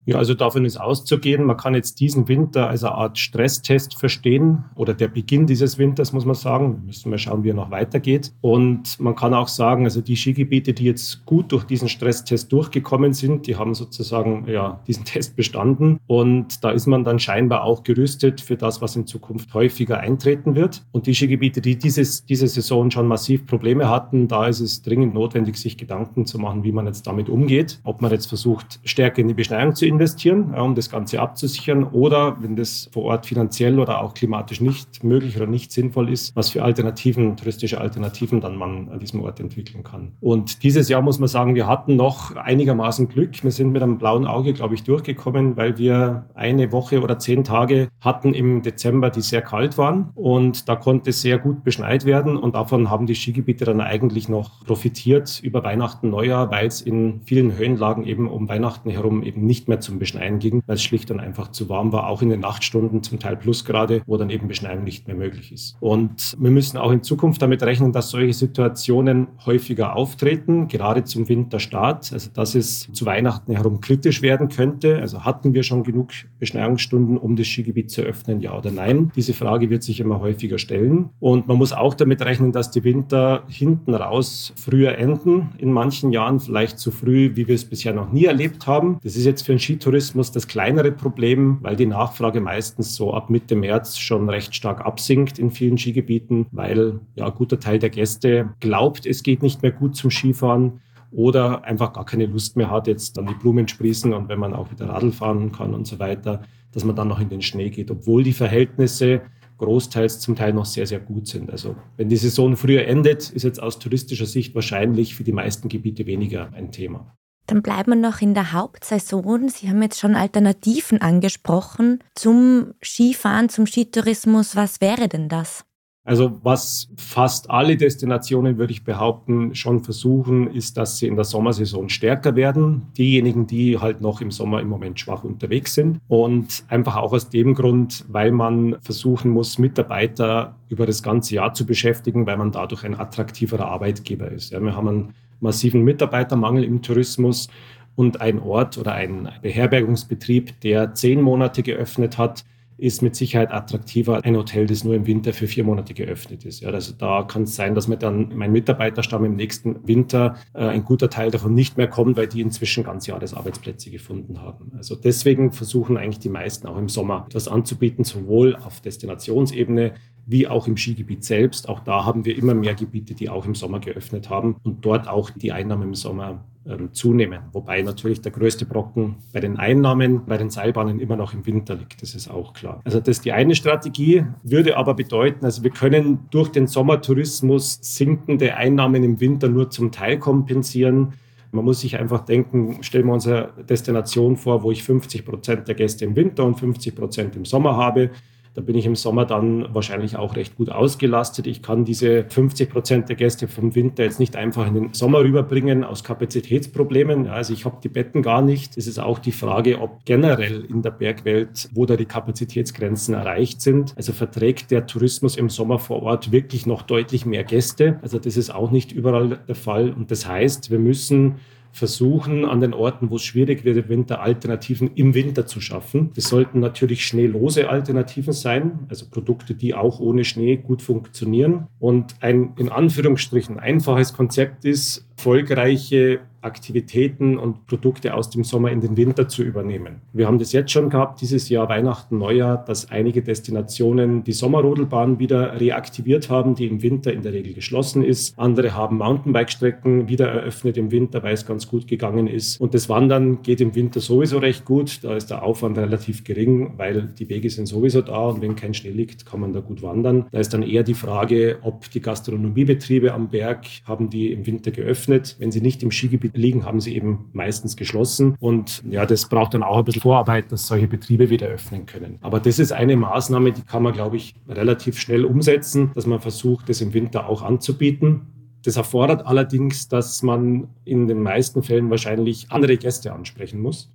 Ja, 0.07 0.18
also 0.18 0.33
davon 0.33 0.63
ist 0.63 0.77
auszugehen. 0.77 1.44
Man 1.44 1.57
kann 1.57 1.75
jetzt 1.75 2.00
diesen 2.00 2.30
Winter 2.30 2.69
als 2.69 2.86
eine 2.86 2.95
Art 2.95 3.18
Stresstest 3.18 4.00
verstehen 4.00 4.63
oder 4.75 4.94
der 4.94 5.09
Beginn 5.09 5.48
dieses 5.48 5.77
Winters, 5.77 6.13
muss 6.13 6.24
man 6.24 6.33
sagen. 6.33 6.83
Müssen 6.86 7.12
wir 7.12 7.18
schauen, 7.18 7.44
wie 7.44 7.50
er 7.50 7.56
noch 7.56 7.71
weitergeht. 7.71 8.31
Und 8.40 8.97
man 9.02 9.16
kann 9.16 9.33
auch 9.33 9.49
sagen, 9.49 9.83
also 9.83 9.99
die 9.99 10.16
Skigebiete, 10.16 10.71
die 10.71 10.85
jetzt 10.85 11.26
gut 11.26 11.52
durch 11.52 11.66
diesen 11.66 11.90
Stresstest 11.90 12.54
durchgekommen 12.54 13.11
sind, 13.11 13.47
die 13.47 13.57
haben 13.57 13.76
sozusagen 13.76 14.45
ja 14.47 14.80
diesen 14.87 15.04
Test 15.04 15.35
bestanden. 15.35 15.99
Und 16.07 16.64
da 16.64 16.71
ist 16.71 16.87
man 16.87 17.04
dann 17.04 17.19
scheinbar 17.19 17.66
auch 17.66 17.83
gerüstet 17.83 18.40
für 18.40 18.56
das, 18.56 18.81
was 18.81 18.95
in 18.95 19.07
Zukunft 19.07 19.54
häufiger 19.54 19.99
eintreten 19.99 20.56
wird. 20.56 20.85
Und 20.94 21.07
die 21.07 21.16
Skigebiete, 21.16 21.59
die 21.59 21.78
dieses, 21.78 22.23
diese 22.23 22.47
Saison 22.47 22.90
schon 22.92 23.07
massiv 23.07 23.45
Probleme 23.45 23.90
hatten, 23.90 24.30
da 24.30 24.47
ist 24.47 24.61
es 24.61 24.81
dringend 24.83 25.14
notwendig, 25.14 25.57
sich 25.57 25.78
Gedanken 25.78 26.26
zu 26.26 26.40
machen, 26.40 26.64
wie 26.64 26.71
man 26.71 26.85
jetzt 26.85 27.07
damit 27.07 27.28
umgeht. 27.28 27.81
Ob 27.83 28.02
man 28.02 28.11
jetzt 28.11 28.28
versucht, 28.28 28.80
stärker 28.85 29.19
in 29.19 29.28
die 29.28 29.33
Beschneiung 29.33 29.76
zu 29.76 29.85
investieren, 29.85 29.96
um 29.97 30.75
das 30.75 30.89
Ganze 30.89 31.19
abzusichern 31.19 31.83
oder 31.83 32.37
wenn 32.42 32.56
das 32.56 32.89
vor 32.92 33.04
Ort 33.04 33.25
finanziell 33.25 33.80
oder 33.80 34.01
auch 34.01 34.13
klimatisch 34.13 34.61
nicht 34.61 35.04
möglich 35.04 35.35
oder 35.35 35.47
nicht 35.47 35.71
sinnvoll 35.71 36.09
ist, 36.09 36.35
was 36.35 36.49
für 36.49 36.63
Alternativen, 36.63 37.37
touristische 37.37 37.80
Alternativen 37.80 38.42
dann 38.42 38.56
man 38.56 38.89
an 38.89 38.99
diesem 38.99 39.21
Ort 39.21 39.39
entwickeln 39.39 39.83
kann. 39.83 40.13
Und 40.19 40.63
dieses 40.63 40.89
Jahr 40.89 41.01
muss 41.01 41.19
man 41.19 41.27
sagen, 41.27 41.56
wir 41.56 41.68
hatten 41.68 41.95
noch 41.95 42.35
einigermaßen 42.35 43.07
Glück. 43.07 43.44
Wir 43.44 43.51
sind 43.51 43.71
mit 43.71 43.83
einem 43.83 43.97
blauen 43.97 44.25
Auge, 44.25 44.54
glaube 44.54 44.75
ich, 44.75 44.83
durchgekommen, 44.83 45.57
weil 45.57 45.77
wir 45.77 46.25
eine 46.33 46.71
Woche 46.71 47.01
oder 47.01 47.19
zehn 47.19 47.44
Tage 47.44 47.89
hatten 48.01 48.33
im 48.33 48.61
Dezember, 48.61 49.09
die 49.09 49.21
sehr 49.21 49.42
kalt 49.42 49.77
waren 49.77 50.11
und 50.16 50.69
da 50.69 50.75
konnte 50.75 51.11
sehr 51.11 51.37
gut 51.37 51.63
beschneit 51.63 52.06
werden 52.06 52.37
und 52.37 52.56
davon 52.56 52.89
haben 52.89 53.06
die 53.06 53.16
Skigebiete 53.16 53.66
dann 53.66 53.81
eigentlich 53.81 54.30
noch 54.30 54.66
profitiert 54.66 55.39
über 55.42 55.63
Weihnachten, 55.63 56.09
Neujahr, 56.09 56.51
weil 56.51 56.68
es 56.68 56.81
in 56.81 57.21
vielen 57.25 57.57
Höhenlagen 57.57 58.06
eben 58.06 58.27
um 58.27 58.49
Weihnachten 58.49 58.89
herum 58.89 59.23
eben 59.23 59.45
nicht 59.45 59.68
mehr 59.68 59.80
zum 59.87 59.99
Beschneien 59.99 60.39
ging, 60.39 60.61
weil 60.65 60.75
es 60.75 60.83
schlicht 60.83 61.09
und 61.11 61.21
einfach 61.21 61.51
zu 61.51 61.69
warm 61.69 61.94
war, 61.94 62.07
auch 62.07 62.21
in 62.21 62.29
den 62.29 62.41
Nachtstunden, 62.41 63.03
zum 63.03 63.19
Teil 63.19 63.37
Plusgrade, 63.37 64.01
wo 64.06 64.17
dann 64.17 64.29
eben 64.29 64.49
Beschneien 64.49 64.83
nicht 64.83 65.07
mehr 65.07 65.15
möglich 65.15 65.53
ist. 65.53 65.77
Und 65.79 66.35
wir 66.37 66.51
müssen 66.51 66.77
auch 66.77 66.91
in 66.91 67.03
Zukunft 67.03 67.41
damit 67.41 67.63
rechnen, 67.63 67.94
dass 67.94 68.09
solche 68.09 68.33
Situationen 68.33 69.27
häufiger 69.45 69.95
auftreten, 69.95 70.67
gerade 70.67 71.06
zum 71.06 71.29
Winterstart. 71.29 72.11
Also 72.11 72.29
dass 72.33 72.53
es 72.56 72.91
zu 72.91 73.06
Weihnachten 73.06 73.53
herum 73.53 73.79
kritisch 73.79 74.21
werden 74.21 74.49
könnte. 74.49 74.99
Also 74.99 75.23
hatten 75.23 75.53
wir 75.53 75.63
schon 75.63 75.83
genug 75.83 76.11
Beschneiungsstunden, 76.39 77.17
um 77.17 77.37
das 77.37 77.47
Skigebiet 77.47 77.89
zu 77.89 78.01
öffnen, 78.01 78.41
ja 78.41 78.57
oder 78.57 78.71
nein? 78.71 79.11
Diese 79.15 79.33
Frage 79.33 79.69
wird 79.69 79.83
sich 79.83 80.01
immer 80.01 80.19
häufiger 80.19 80.57
stellen. 80.57 81.11
Und 81.19 81.47
man 81.47 81.57
muss 81.57 81.71
auch 81.71 81.94
damit 81.94 82.21
rechnen, 82.21 82.51
dass 82.51 82.71
die 82.71 82.83
Winter 82.83 83.44
hinten 83.47 83.94
raus 83.94 84.51
früher 84.57 84.97
enden, 84.97 85.49
in 85.57 85.71
manchen 85.71 86.11
Jahren 86.11 86.39
vielleicht 86.39 86.79
zu 86.79 86.91
früh, 86.91 87.35
wie 87.35 87.47
wir 87.47 87.56
es 87.56 87.65
bisher 87.65 87.94
noch 87.94 88.11
nie 88.11 88.25
erlebt 88.25 88.67
haben. 88.67 88.99
Das 89.03 89.15
ist 89.15 89.25
jetzt 89.25 89.44
für 89.44 89.57
Ski 89.59 89.67
Skitourismus 89.68 90.31
das 90.31 90.47
kleinere 90.47 90.94
Problem, 90.94 91.57
weil 91.62 91.76
die 91.76 91.86
Nachfrage 91.86 92.40
meistens 92.40 92.95
so 92.95 93.14
ab 93.14 93.30
Mitte 93.30 93.54
März 93.54 93.97
schon 93.97 94.30
recht 94.30 94.56
stark 94.56 94.86
absinkt 94.86 95.40
in 95.40 95.52
vielen 95.52 95.78
Skigebieten, 95.78 96.45
weil 96.52 97.02
ja 97.16 97.26
ein 97.26 97.36
guter 97.36 97.59
Teil 97.59 97.78
der 97.78 97.90
Gäste 97.90 98.54
glaubt, 98.62 99.06
es 99.06 99.24
geht 99.24 99.42
nicht 99.42 99.62
mehr 99.64 99.74
gut 99.74 99.97
zum 99.97 100.09
Skifahren 100.09 100.80
oder 101.12 101.66
einfach 101.66 101.92
gar 101.92 102.06
keine 102.06 102.28
Lust 102.28 102.56
mehr 102.56 102.71
hat, 102.71 102.88
jetzt 102.88 103.18
dann 103.18 103.28
die 103.28 103.33
Blumen 103.33 103.68
sprießen 103.68 104.14
und 104.14 104.30
wenn 104.30 104.40
man 104.40 104.54
auch 104.54 104.71
wieder 104.71 104.88
Radl 104.88 105.12
fahren 105.12 105.52
kann 105.52 105.74
und 105.74 105.86
so 105.86 106.00
weiter, 106.00 106.44
dass 106.71 106.86
man 106.86 106.95
dann 106.95 107.09
noch 107.09 107.19
in 107.19 107.28
den 107.28 107.42
Schnee 107.42 107.69
geht, 107.69 107.92
obwohl 107.92 108.24
die 108.24 108.33
Verhältnisse 108.33 109.21
großteils 109.57 110.21
zum 110.21 110.38
Teil 110.38 110.54
noch 110.54 110.66
sehr, 110.66 110.88
sehr 110.88 111.02
gut 111.02 111.28
sind. 111.28 111.52
Also 111.52 111.76
wenn 111.97 112.07
die 112.07 112.16
Saison 112.16 112.56
früher 112.56 112.88
endet, 112.88 113.31
ist 113.31 113.44
jetzt 113.44 113.62
aus 113.62 113.80
touristischer 113.80 114.28
Sicht 114.28 114.56
wahrscheinlich 114.56 115.14
für 115.14 115.26
die 115.26 115.33
meisten 115.33 115.68
Gebiete 115.68 116.06
weniger 116.06 116.54
ein 116.54 116.71
Thema. 116.71 117.17
Dann 117.47 117.61
bleiben 117.61 117.92
wir 117.92 117.95
noch 117.95 118.21
in 118.21 118.33
der 118.33 118.51
Hauptsaison. 118.51 119.47
Sie 119.47 119.69
haben 119.69 119.81
jetzt 119.81 119.99
schon 119.99 120.16
Alternativen 120.16 121.01
angesprochen 121.01 122.04
zum 122.13 122.73
Skifahren, 122.83 123.47
zum 123.47 123.66
Skitourismus. 123.66 124.56
Was 124.57 124.81
wäre 124.81 125.07
denn 125.07 125.30
das? 125.30 125.63
Also 126.07 126.39
was 126.42 126.87
fast 126.95 127.51
alle 127.51 127.75
Destinationen, 127.75 128.57
würde 128.57 128.71
ich 128.71 128.85
behaupten, 128.85 129.54
schon 129.56 129.83
versuchen, 129.83 130.49
ist, 130.49 130.77
dass 130.77 130.97
sie 130.97 131.07
in 131.07 131.18
der 131.18 131.25
Sommersaison 131.25 131.89
stärker 131.89 132.37
werden. 132.37 132.83
Diejenigen, 132.97 133.45
die 133.45 133.77
halt 133.77 133.99
noch 133.99 134.21
im 134.21 134.31
Sommer 134.31 134.61
im 134.61 134.69
Moment 134.69 135.01
schwach 135.01 135.25
unterwegs 135.25 135.73
sind. 135.73 135.99
Und 136.07 136.63
einfach 136.69 136.95
auch 136.95 137.11
aus 137.11 137.30
dem 137.30 137.56
Grund, 137.56 138.06
weil 138.07 138.31
man 138.31 138.77
versuchen 138.81 139.31
muss, 139.31 139.57
Mitarbeiter 139.57 140.56
über 140.69 140.85
das 140.85 141.04
ganze 141.04 141.35
Jahr 141.35 141.54
zu 141.54 141.66
beschäftigen, 141.66 142.25
weil 142.25 142.37
man 142.37 142.54
dadurch 142.54 142.85
ein 142.85 142.97
attraktiverer 142.97 143.66
Arbeitgeber 143.66 144.31
ist. 144.31 144.51
Ja, 144.51 144.61
wir 144.61 144.77
haben 144.77 144.87
einen 144.87 145.13
massiven 145.39 145.83
Mitarbeitermangel 145.83 146.63
im 146.63 146.81
Tourismus 146.81 147.47
und 147.95 148.21
ein 148.21 148.39
Ort 148.39 148.77
oder 148.77 148.94
ein 148.94 149.29
Beherbergungsbetrieb, 149.41 150.61
der 150.61 150.94
zehn 150.94 151.21
Monate 151.21 151.63
geöffnet 151.63 152.17
hat, 152.17 152.44
ist 152.77 153.01
mit 153.01 153.15
Sicherheit 153.15 153.51
attraktiver 153.51 154.23
ein 154.23 154.37
Hotel, 154.37 154.67
das 154.67 154.83
nur 154.83 154.94
im 154.94 155.07
Winter 155.07 155.33
für 155.33 155.47
vier 155.47 155.63
Monate 155.63 155.95
geöffnet 155.95 156.45
ist. 156.45 156.61
Ja, 156.61 156.69
also 156.69 156.94
da 156.94 157.23
kann 157.23 157.44
es 157.44 157.56
sein, 157.56 157.73
dass 157.73 157.87
mir 157.87 157.97
dann 157.97 158.31
mein 158.35 158.51
Mitarbeiterstamm 158.51 159.25
im 159.25 159.35
nächsten 159.35 159.87
Winter 159.87 160.35
äh, 160.53 160.65
ein 160.65 160.83
guter 160.83 161.09
Teil 161.09 161.31
davon 161.31 161.56
nicht 161.56 161.77
mehr 161.77 161.87
kommt, 161.87 162.17
weil 162.17 162.27
die 162.27 162.41
inzwischen 162.41 162.83
ganz 162.83 163.07
Jahresarbeitsplätze 163.07 163.89
gefunden 163.89 164.41
haben. 164.41 164.71
Also 164.77 164.95
deswegen 164.95 165.51
versuchen 165.51 165.97
eigentlich 165.97 166.19
die 166.19 166.29
meisten 166.29 166.67
auch 166.67 166.77
im 166.77 166.87
Sommer 166.87 167.25
etwas 167.27 167.47
anzubieten, 167.47 168.03
sowohl 168.03 168.56
auf 168.56 168.79
Destinationsebene 168.81 169.94
wie 170.27 170.47
auch 170.47 170.67
im 170.67 170.77
Skigebiet 170.77 171.23
selbst. 171.23 171.67
Auch 171.69 171.79
da 171.79 172.05
haben 172.05 172.25
wir 172.25 172.37
immer 172.37 172.53
mehr 172.53 172.75
Gebiete, 172.75 173.15
die 173.15 173.29
auch 173.29 173.45
im 173.45 173.55
Sommer 173.55 173.79
geöffnet 173.79 174.29
haben 174.29 174.57
und 174.63 174.85
dort 174.85 175.07
auch 175.07 175.29
die 175.31 175.53
Einnahmen 175.53 175.83
im 175.83 175.95
Sommer 175.95 176.43
ähm, 176.67 176.93
zunehmen. 176.93 177.39
Wobei 177.53 177.81
natürlich 177.81 178.19
der 178.19 178.33
größte 178.33 178.65
Brocken 178.65 179.15
bei 179.31 179.39
den 179.39 179.55
Einnahmen, 179.57 180.25
bei 180.25 180.37
den 180.37 180.49
Seilbahnen 180.49 180.99
immer 180.99 181.15
noch 181.15 181.33
im 181.33 181.45
Winter 181.45 181.75
liegt. 181.75 182.01
Das 182.01 182.13
ist 182.13 182.29
auch 182.29 182.51
klar. 182.51 182.81
Also 182.83 182.99
das 182.99 183.07
ist 183.07 183.25
die 183.25 183.31
eine 183.31 183.55
Strategie, 183.55 184.25
würde 184.43 184.75
aber 184.75 184.93
bedeuten, 184.93 185.45
also 185.45 185.63
wir 185.63 185.71
können 185.71 186.27
durch 186.29 186.49
den 186.49 186.67
Sommertourismus 186.67 187.79
sinkende 187.81 188.55
Einnahmen 188.55 189.05
im 189.05 189.21
Winter 189.21 189.47
nur 189.47 189.69
zum 189.69 189.93
Teil 189.93 190.19
kompensieren. 190.19 191.13
Man 191.53 191.63
muss 191.63 191.79
sich 191.79 191.97
einfach 191.97 192.25
denken, 192.25 192.83
stellen 192.83 193.05
wir 193.05 193.13
uns 193.13 193.25
eine 193.25 193.53
Destination 193.69 194.35
vor, 194.35 194.61
wo 194.61 194.71
ich 194.71 194.83
50 194.83 195.23
Prozent 195.23 195.69
der 195.69 195.75
Gäste 195.75 196.03
im 196.03 196.17
Winter 196.17 196.43
und 196.43 196.59
50 196.59 196.93
Prozent 196.93 197.37
im 197.37 197.45
Sommer 197.45 197.77
habe 197.77 198.09
da 198.57 198.64
bin 198.64 198.76
ich 198.76 198.87
im 198.87 198.95
Sommer 198.95 199.26
dann 199.26 199.71
wahrscheinlich 199.76 200.16
auch 200.16 200.35
recht 200.35 200.56
gut 200.56 200.71
ausgelastet. 200.71 201.45
Ich 201.45 201.61
kann 201.61 201.85
diese 201.85 202.26
50 202.28 202.71
Prozent 202.71 203.07
der 203.07 203.16
Gäste 203.16 203.47
vom 203.47 203.76
Winter 203.76 204.04
jetzt 204.04 204.19
nicht 204.19 204.35
einfach 204.35 204.66
in 204.66 204.73
den 204.73 204.94
Sommer 204.95 205.19
rüberbringen 205.19 205.83
aus 205.83 206.04
Kapazitätsproblemen. 206.04 207.28
Also 207.28 207.54
ich 207.54 207.66
habe 207.66 207.78
die 207.83 207.90
Betten 207.90 208.23
gar 208.23 208.42
nicht. 208.42 208.76
Es 208.76 208.87
ist 208.87 208.97
auch 208.97 209.19
die 209.19 209.31
Frage, 209.31 209.80
ob 209.80 210.06
generell 210.06 210.66
in 210.66 210.81
der 210.81 210.90
Bergwelt, 210.90 211.69
wo 211.76 211.85
da 211.85 211.95
die 211.97 212.06
Kapazitätsgrenzen 212.06 213.14
erreicht 213.14 213.61
sind. 213.61 213.94
Also 213.95 214.11
verträgt 214.11 214.71
der 214.71 214.87
Tourismus 214.87 215.37
im 215.37 215.52
Sommer 215.52 215.78
vor 215.78 216.02
Ort 216.02 216.31
wirklich 216.31 216.66
noch 216.66 216.81
deutlich 216.81 217.28
mehr 217.28 217.44
Gäste. 217.44 217.99
Also 218.02 218.18
das 218.18 218.37
ist 218.37 218.49
auch 218.49 218.71
nicht 218.71 218.92
überall 218.92 219.37
der 219.47 219.54
Fall. 219.54 219.92
Und 219.92 220.09
das 220.09 220.28
heißt, 220.28 220.71
wir 220.71 220.80
müssen 220.80 221.35
versuchen, 221.77 222.43
an 222.43 222.59
den 222.59 222.73
Orten, 222.73 223.11
wo 223.11 223.17
es 223.17 223.23
schwierig 223.23 223.63
wird, 223.63 223.77
im 223.77 223.87
Winter 223.87 224.19
Alternativen 224.19 224.89
im 224.95 225.13
Winter 225.13 225.45
zu 225.45 225.61
schaffen. 225.61 226.09
Das 226.15 226.27
sollten 226.27 226.59
natürlich 226.59 227.05
schneelose 227.05 227.69
Alternativen 227.69 228.33
sein, 228.33 228.79
also 228.89 229.05
Produkte, 229.09 229.53
die 229.53 229.75
auch 229.75 229.99
ohne 229.99 230.25
Schnee 230.25 230.57
gut 230.57 230.81
funktionieren. 230.81 231.67
Und 231.79 232.15
ein 232.19 232.53
in 232.57 232.69
Anführungsstrichen 232.69 233.59
einfaches 233.59 234.13
Konzept 234.13 234.65
ist, 234.65 235.05
erfolgreiche 235.17 236.19
Aktivitäten 236.47 237.37
und 237.37 237.68
Produkte 237.68 238.13
aus 238.13 238.30
dem 238.30 238.44
Sommer 238.44 238.71
in 238.71 238.81
den 238.81 238.95
Winter 238.95 239.27
zu 239.27 239.44
übernehmen. 239.44 240.01
Wir 240.13 240.25
haben 240.25 240.39
das 240.39 240.54
jetzt 240.54 240.71
schon 240.71 240.89
gehabt, 240.89 241.21
dieses 241.21 241.49
Jahr 241.49 241.69
Weihnachten, 241.69 242.18
Neujahr, 242.18 242.63
dass 242.66 242.89
einige 242.89 243.21
Destinationen 243.21 244.23
die 244.23 244.31
Sommerrodelbahn 244.31 245.19
wieder 245.19 245.59
reaktiviert 245.59 246.30
haben, 246.30 246.56
die 246.56 246.66
im 246.66 246.81
Winter 246.81 247.11
in 247.13 247.21
der 247.21 247.33
Regel 247.33 247.54
geschlossen 247.54 248.04
ist. 248.04 248.39
Andere 248.39 248.73
haben 248.73 248.97
Mountainbike-Strecken 248.97 250.07
wieder 250.07 250.27
eröffnet 250.30 250.77
im 250.77 250.92
Winter, 250.92 251.21
weil 251.21 251.33
es 251.33 251.45
ganz 251.45 251.68
gut 251.68 251.87
gegangen 251.87 252.27
ist. 252.27 252.59
Und 252.61 252.73
das 252.73 252.87
Wandern 252.87 253.42
geht 253.42 253.61
im 253.61 253.75
Winter 253.75 253.99
sowieso 253.99 254.37
recht 254.37 254.66
gut. 254.66 254.99
Da 255.04 255.16
ist 255.16 255.30
der 255.30 255.44
Aufwand 255.44 255.77
relativ 255.77 256.23
gering, 256.23 256.73
weil 256.77 257.09
die 257.19 257.30
Wege 257.30 257.49
sind 257.49 257.66
sowieso 257.66 258.01
da 258.01 258.30
und 258.30 258.42
wenn 258.42 258.56
kein 258.56 258.73
Schnee 258.73 258.92
liegt, 258.92 259.25
kann 259.25 259.42
man 259.42 259.54
da 259.54 259.59
gut 259.59 259.81
wandern. 259.81 260.27
Da 260.31 260.39
ist 260.39 260.54
dann 260.54 260.63
eher 260.63 260.83
die 260.83 260.94
Frage, 260.94 261.57
ob 261.61 261.89
die 261.92 262.01
Gastronomiebetriebe 262.01 263.13
am 263.13 263.30
Berg 263.30 263.66
haben 263.85 264.09
die 264.09 264.31
im 264.31 264.45
Winter 264.45 264.71
geöffnet. 264.71 265.35
Wenn 265.39 265.51
sie 265.51 265.61
nicht 265.61 265.83
im 265.83 265.92
Skigebiet 265.92 266.36
liegen, 266.37 266.65
haben 266.65 266.79
sie 266.79 266.95
eben 266.95 267.29
meistens 267.33 267.75
geschlossen. 267.75 268.35
Und 268.39 268.83
ja, 268.89 269.06
das 269.06 269.27
braucht 269.27 269.53
dann 269.53 269.63
auch 269.63 269.77
ein 269.77 269.85
bisschen 269.85 270.01
Vorarbeit, 270.01 270.51
dass 270.51 270.67
solche 270.67 270.87
Betriebe 270.87 271.29
wieder 271.29 271.47
öffnen 271.47 271.85
können. 271.85 272.17
Aber 272.21 272.39
das 272.39 272.59
ist 272.59 272.71
eine 272.71 272.95
Maßnahme, 272.95 273.51
die 273.51 273.61
kann 273.61 273.83
man, 273.83 273.94
glaube 273.94 274.17
ich, 274.17 274.35
relativ 274.47 274.99
schnell 274.99 275.25
umsetzen, 275.25 275.91
dass 275.95 276.06
man 276.06 276.19
versucht, 276.19 276.69
das 276.69 276.81
im 276.81 276.94
Winter 276.94 277.27
auch 277.27 277.41
anzubieten. 277.41 278.27
Das 278.63 278.75
erfordert 278.75 279.25
allerdings, 279.25 279.87
dass 279.87 280.23
man 280.23 280.67
in 280.83 281.07
den 281.07 281.21
meisten 281.21 281.63
Fällen 281.63 281.89
wahrscheinlich 281.89 282.47
andere 282.51 282.77
Gäste 282.77 283.13
ansprechen 283.13 283.61
muss. 283.61 283.91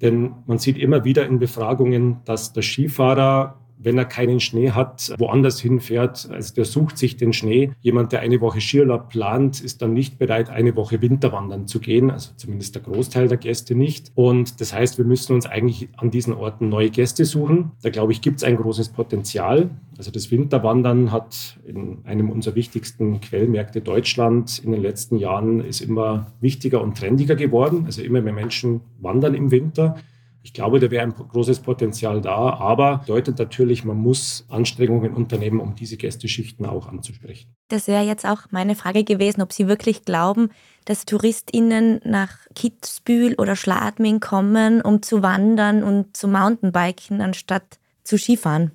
Denn 0.00 0.32
man 0.46 0.58
sieht 0.58 0.78
immer 0.78 1.04
wieder 1.04 1.26
in 1.26 1.38
Befragungen, 1.38 2.18
dass 2.24 2.52
der 2.52 2.62
Skifahrer 2.62 3.58
wenn 3.78 3.98
er 3.98 4.04
keinen 4.04 4.40
Schnee 4.40 4.70
hat, 4.70 5.14
woanders 5.18 5.60
hinfährt. 5.60 6.28
Also 6.30 6.54
der 6.54 6.64
sucht 6.64 6.98
sich 6.98 7.16
den 7.16 7.32
Schnee. 7.32 7.72
Jemand, 7.80 8.12
der 8.12 8.20
eine 8.20 8.40
Woche 8.40 8.60
Skiurlaub 8.60 9.08
plant, 9.08 9.60
ist 9.60 9.82
dann 9.82 9.92
nicht 9.92 10.18
bereit, 10.18 10.50
eine 10.50 10.76
Woche 10.76 11.02
Winterwandern 11.02 11.66
zu 11.66 11.80
gehen. 11.80 12.10
Also 12.10 12.30
zumindest 12.36 12.74
der 12.74 12.82
Großteil 12.82 13.28
der 13.28 13.38
Gäste 13.38 13.74
nicht. 13.74 14.12
Und 14.14 14.60
das 14.60 14.72
heißt, 14.72 14.98
wir 14.98 15.04
müssen 15.04 15.34
uns 15.34 15.46
eigentlich 15.46 15.88
an 15.96 16.10
diesen 16.10 16.34
Orten 16.34 16.68
neue 16.68 16.90
Gäste 16.90 17.24
suchen. 17.24 17.72
Da 17.82 17.90
glaube 17.90 18.12
ich, 18.12 18.20
gibt 18.20 18.38
es 18.38 18.44
ein 18.44 18.56
großes 18.56 18.90
Potenzial. 18.90 19.70
Also 19.98 20.10
das 20.10 20.30
Winterwandern 20.30 21.12
hat 21.12 21.58
in 21.66 21.98
einem 22.04 22.30
unserer 22.30 22.54
wichtigsten 22.54 23.20
Quellmärkte 23.20 23.80
Deutschland 23.80 24.58
in 24.58 24.72
den 24.72 24.82
letzten 24.82 25.16
Jahren 25.16 25.60
ist 25.60 25.80
immer 25.80 26.26
wichtiger 26.40 26.82
und 26.82 26.96
trendiger 26.96 27.34
geworden. 27.34 27.84
Also 27.86 28.02
immer 28.02 28.20
mehr 28.20 28.32
Menschen 28.32 28.80
wandern 29.00 29.34
im 29.34 29.50
Winter. 29.50 29.96
Ich 30.46 30.52
glaube, 30.52 30.78
da 30.78 30.92
wäre 30.92 31.02
ein 31.02 31.12
großes 31.12 31.58
Potenzial 31.58 32.20
da, 32.20 32.36
aber 32.36 32.98
bedeutet 32.98 33.36
natürlich, 33.40 33.84
man 33.84 33.96
muss 33.96 34.46
Anstrengungen 34.48 35.12
unternehmen, 35.12 35.58
um 35.58 35.74
diese 35.74 35.96
Gästeschichten 35.96 36.64
auch 36.66 36.86
anzusprechen. 36.86 37.52
Das 37.66 37.88
wäre 37.88 38.04
jetzt 38.04 38.24
auch 38.24 38.42
meine 38.52 38.76
Frage 38.76 39.02
gewesen, 39.02 39.42
ob 39.42 39.52
Sie 39.52 39.66
wirklich 39.66 40.04
glauben, 40.04 40.50
dass 40.84 41.04
TouristInnen 41.04 42.00
nach 42.04 42.30
Kitzbühel 42.54 43.34
oder 43.34 43.56
Schladming 43.56 44.20
kommen, 44.20 44.82
um 44.82 45.02
zu 45.02 45.20
wandern 45.20 45.82
und 45.82 46.16
zu 46.16 46.28
Mountainbiken 46.28 47.22
anstatt 47.22 47.80
zu 48.04 48.16
Skifahren. 48.16 48.70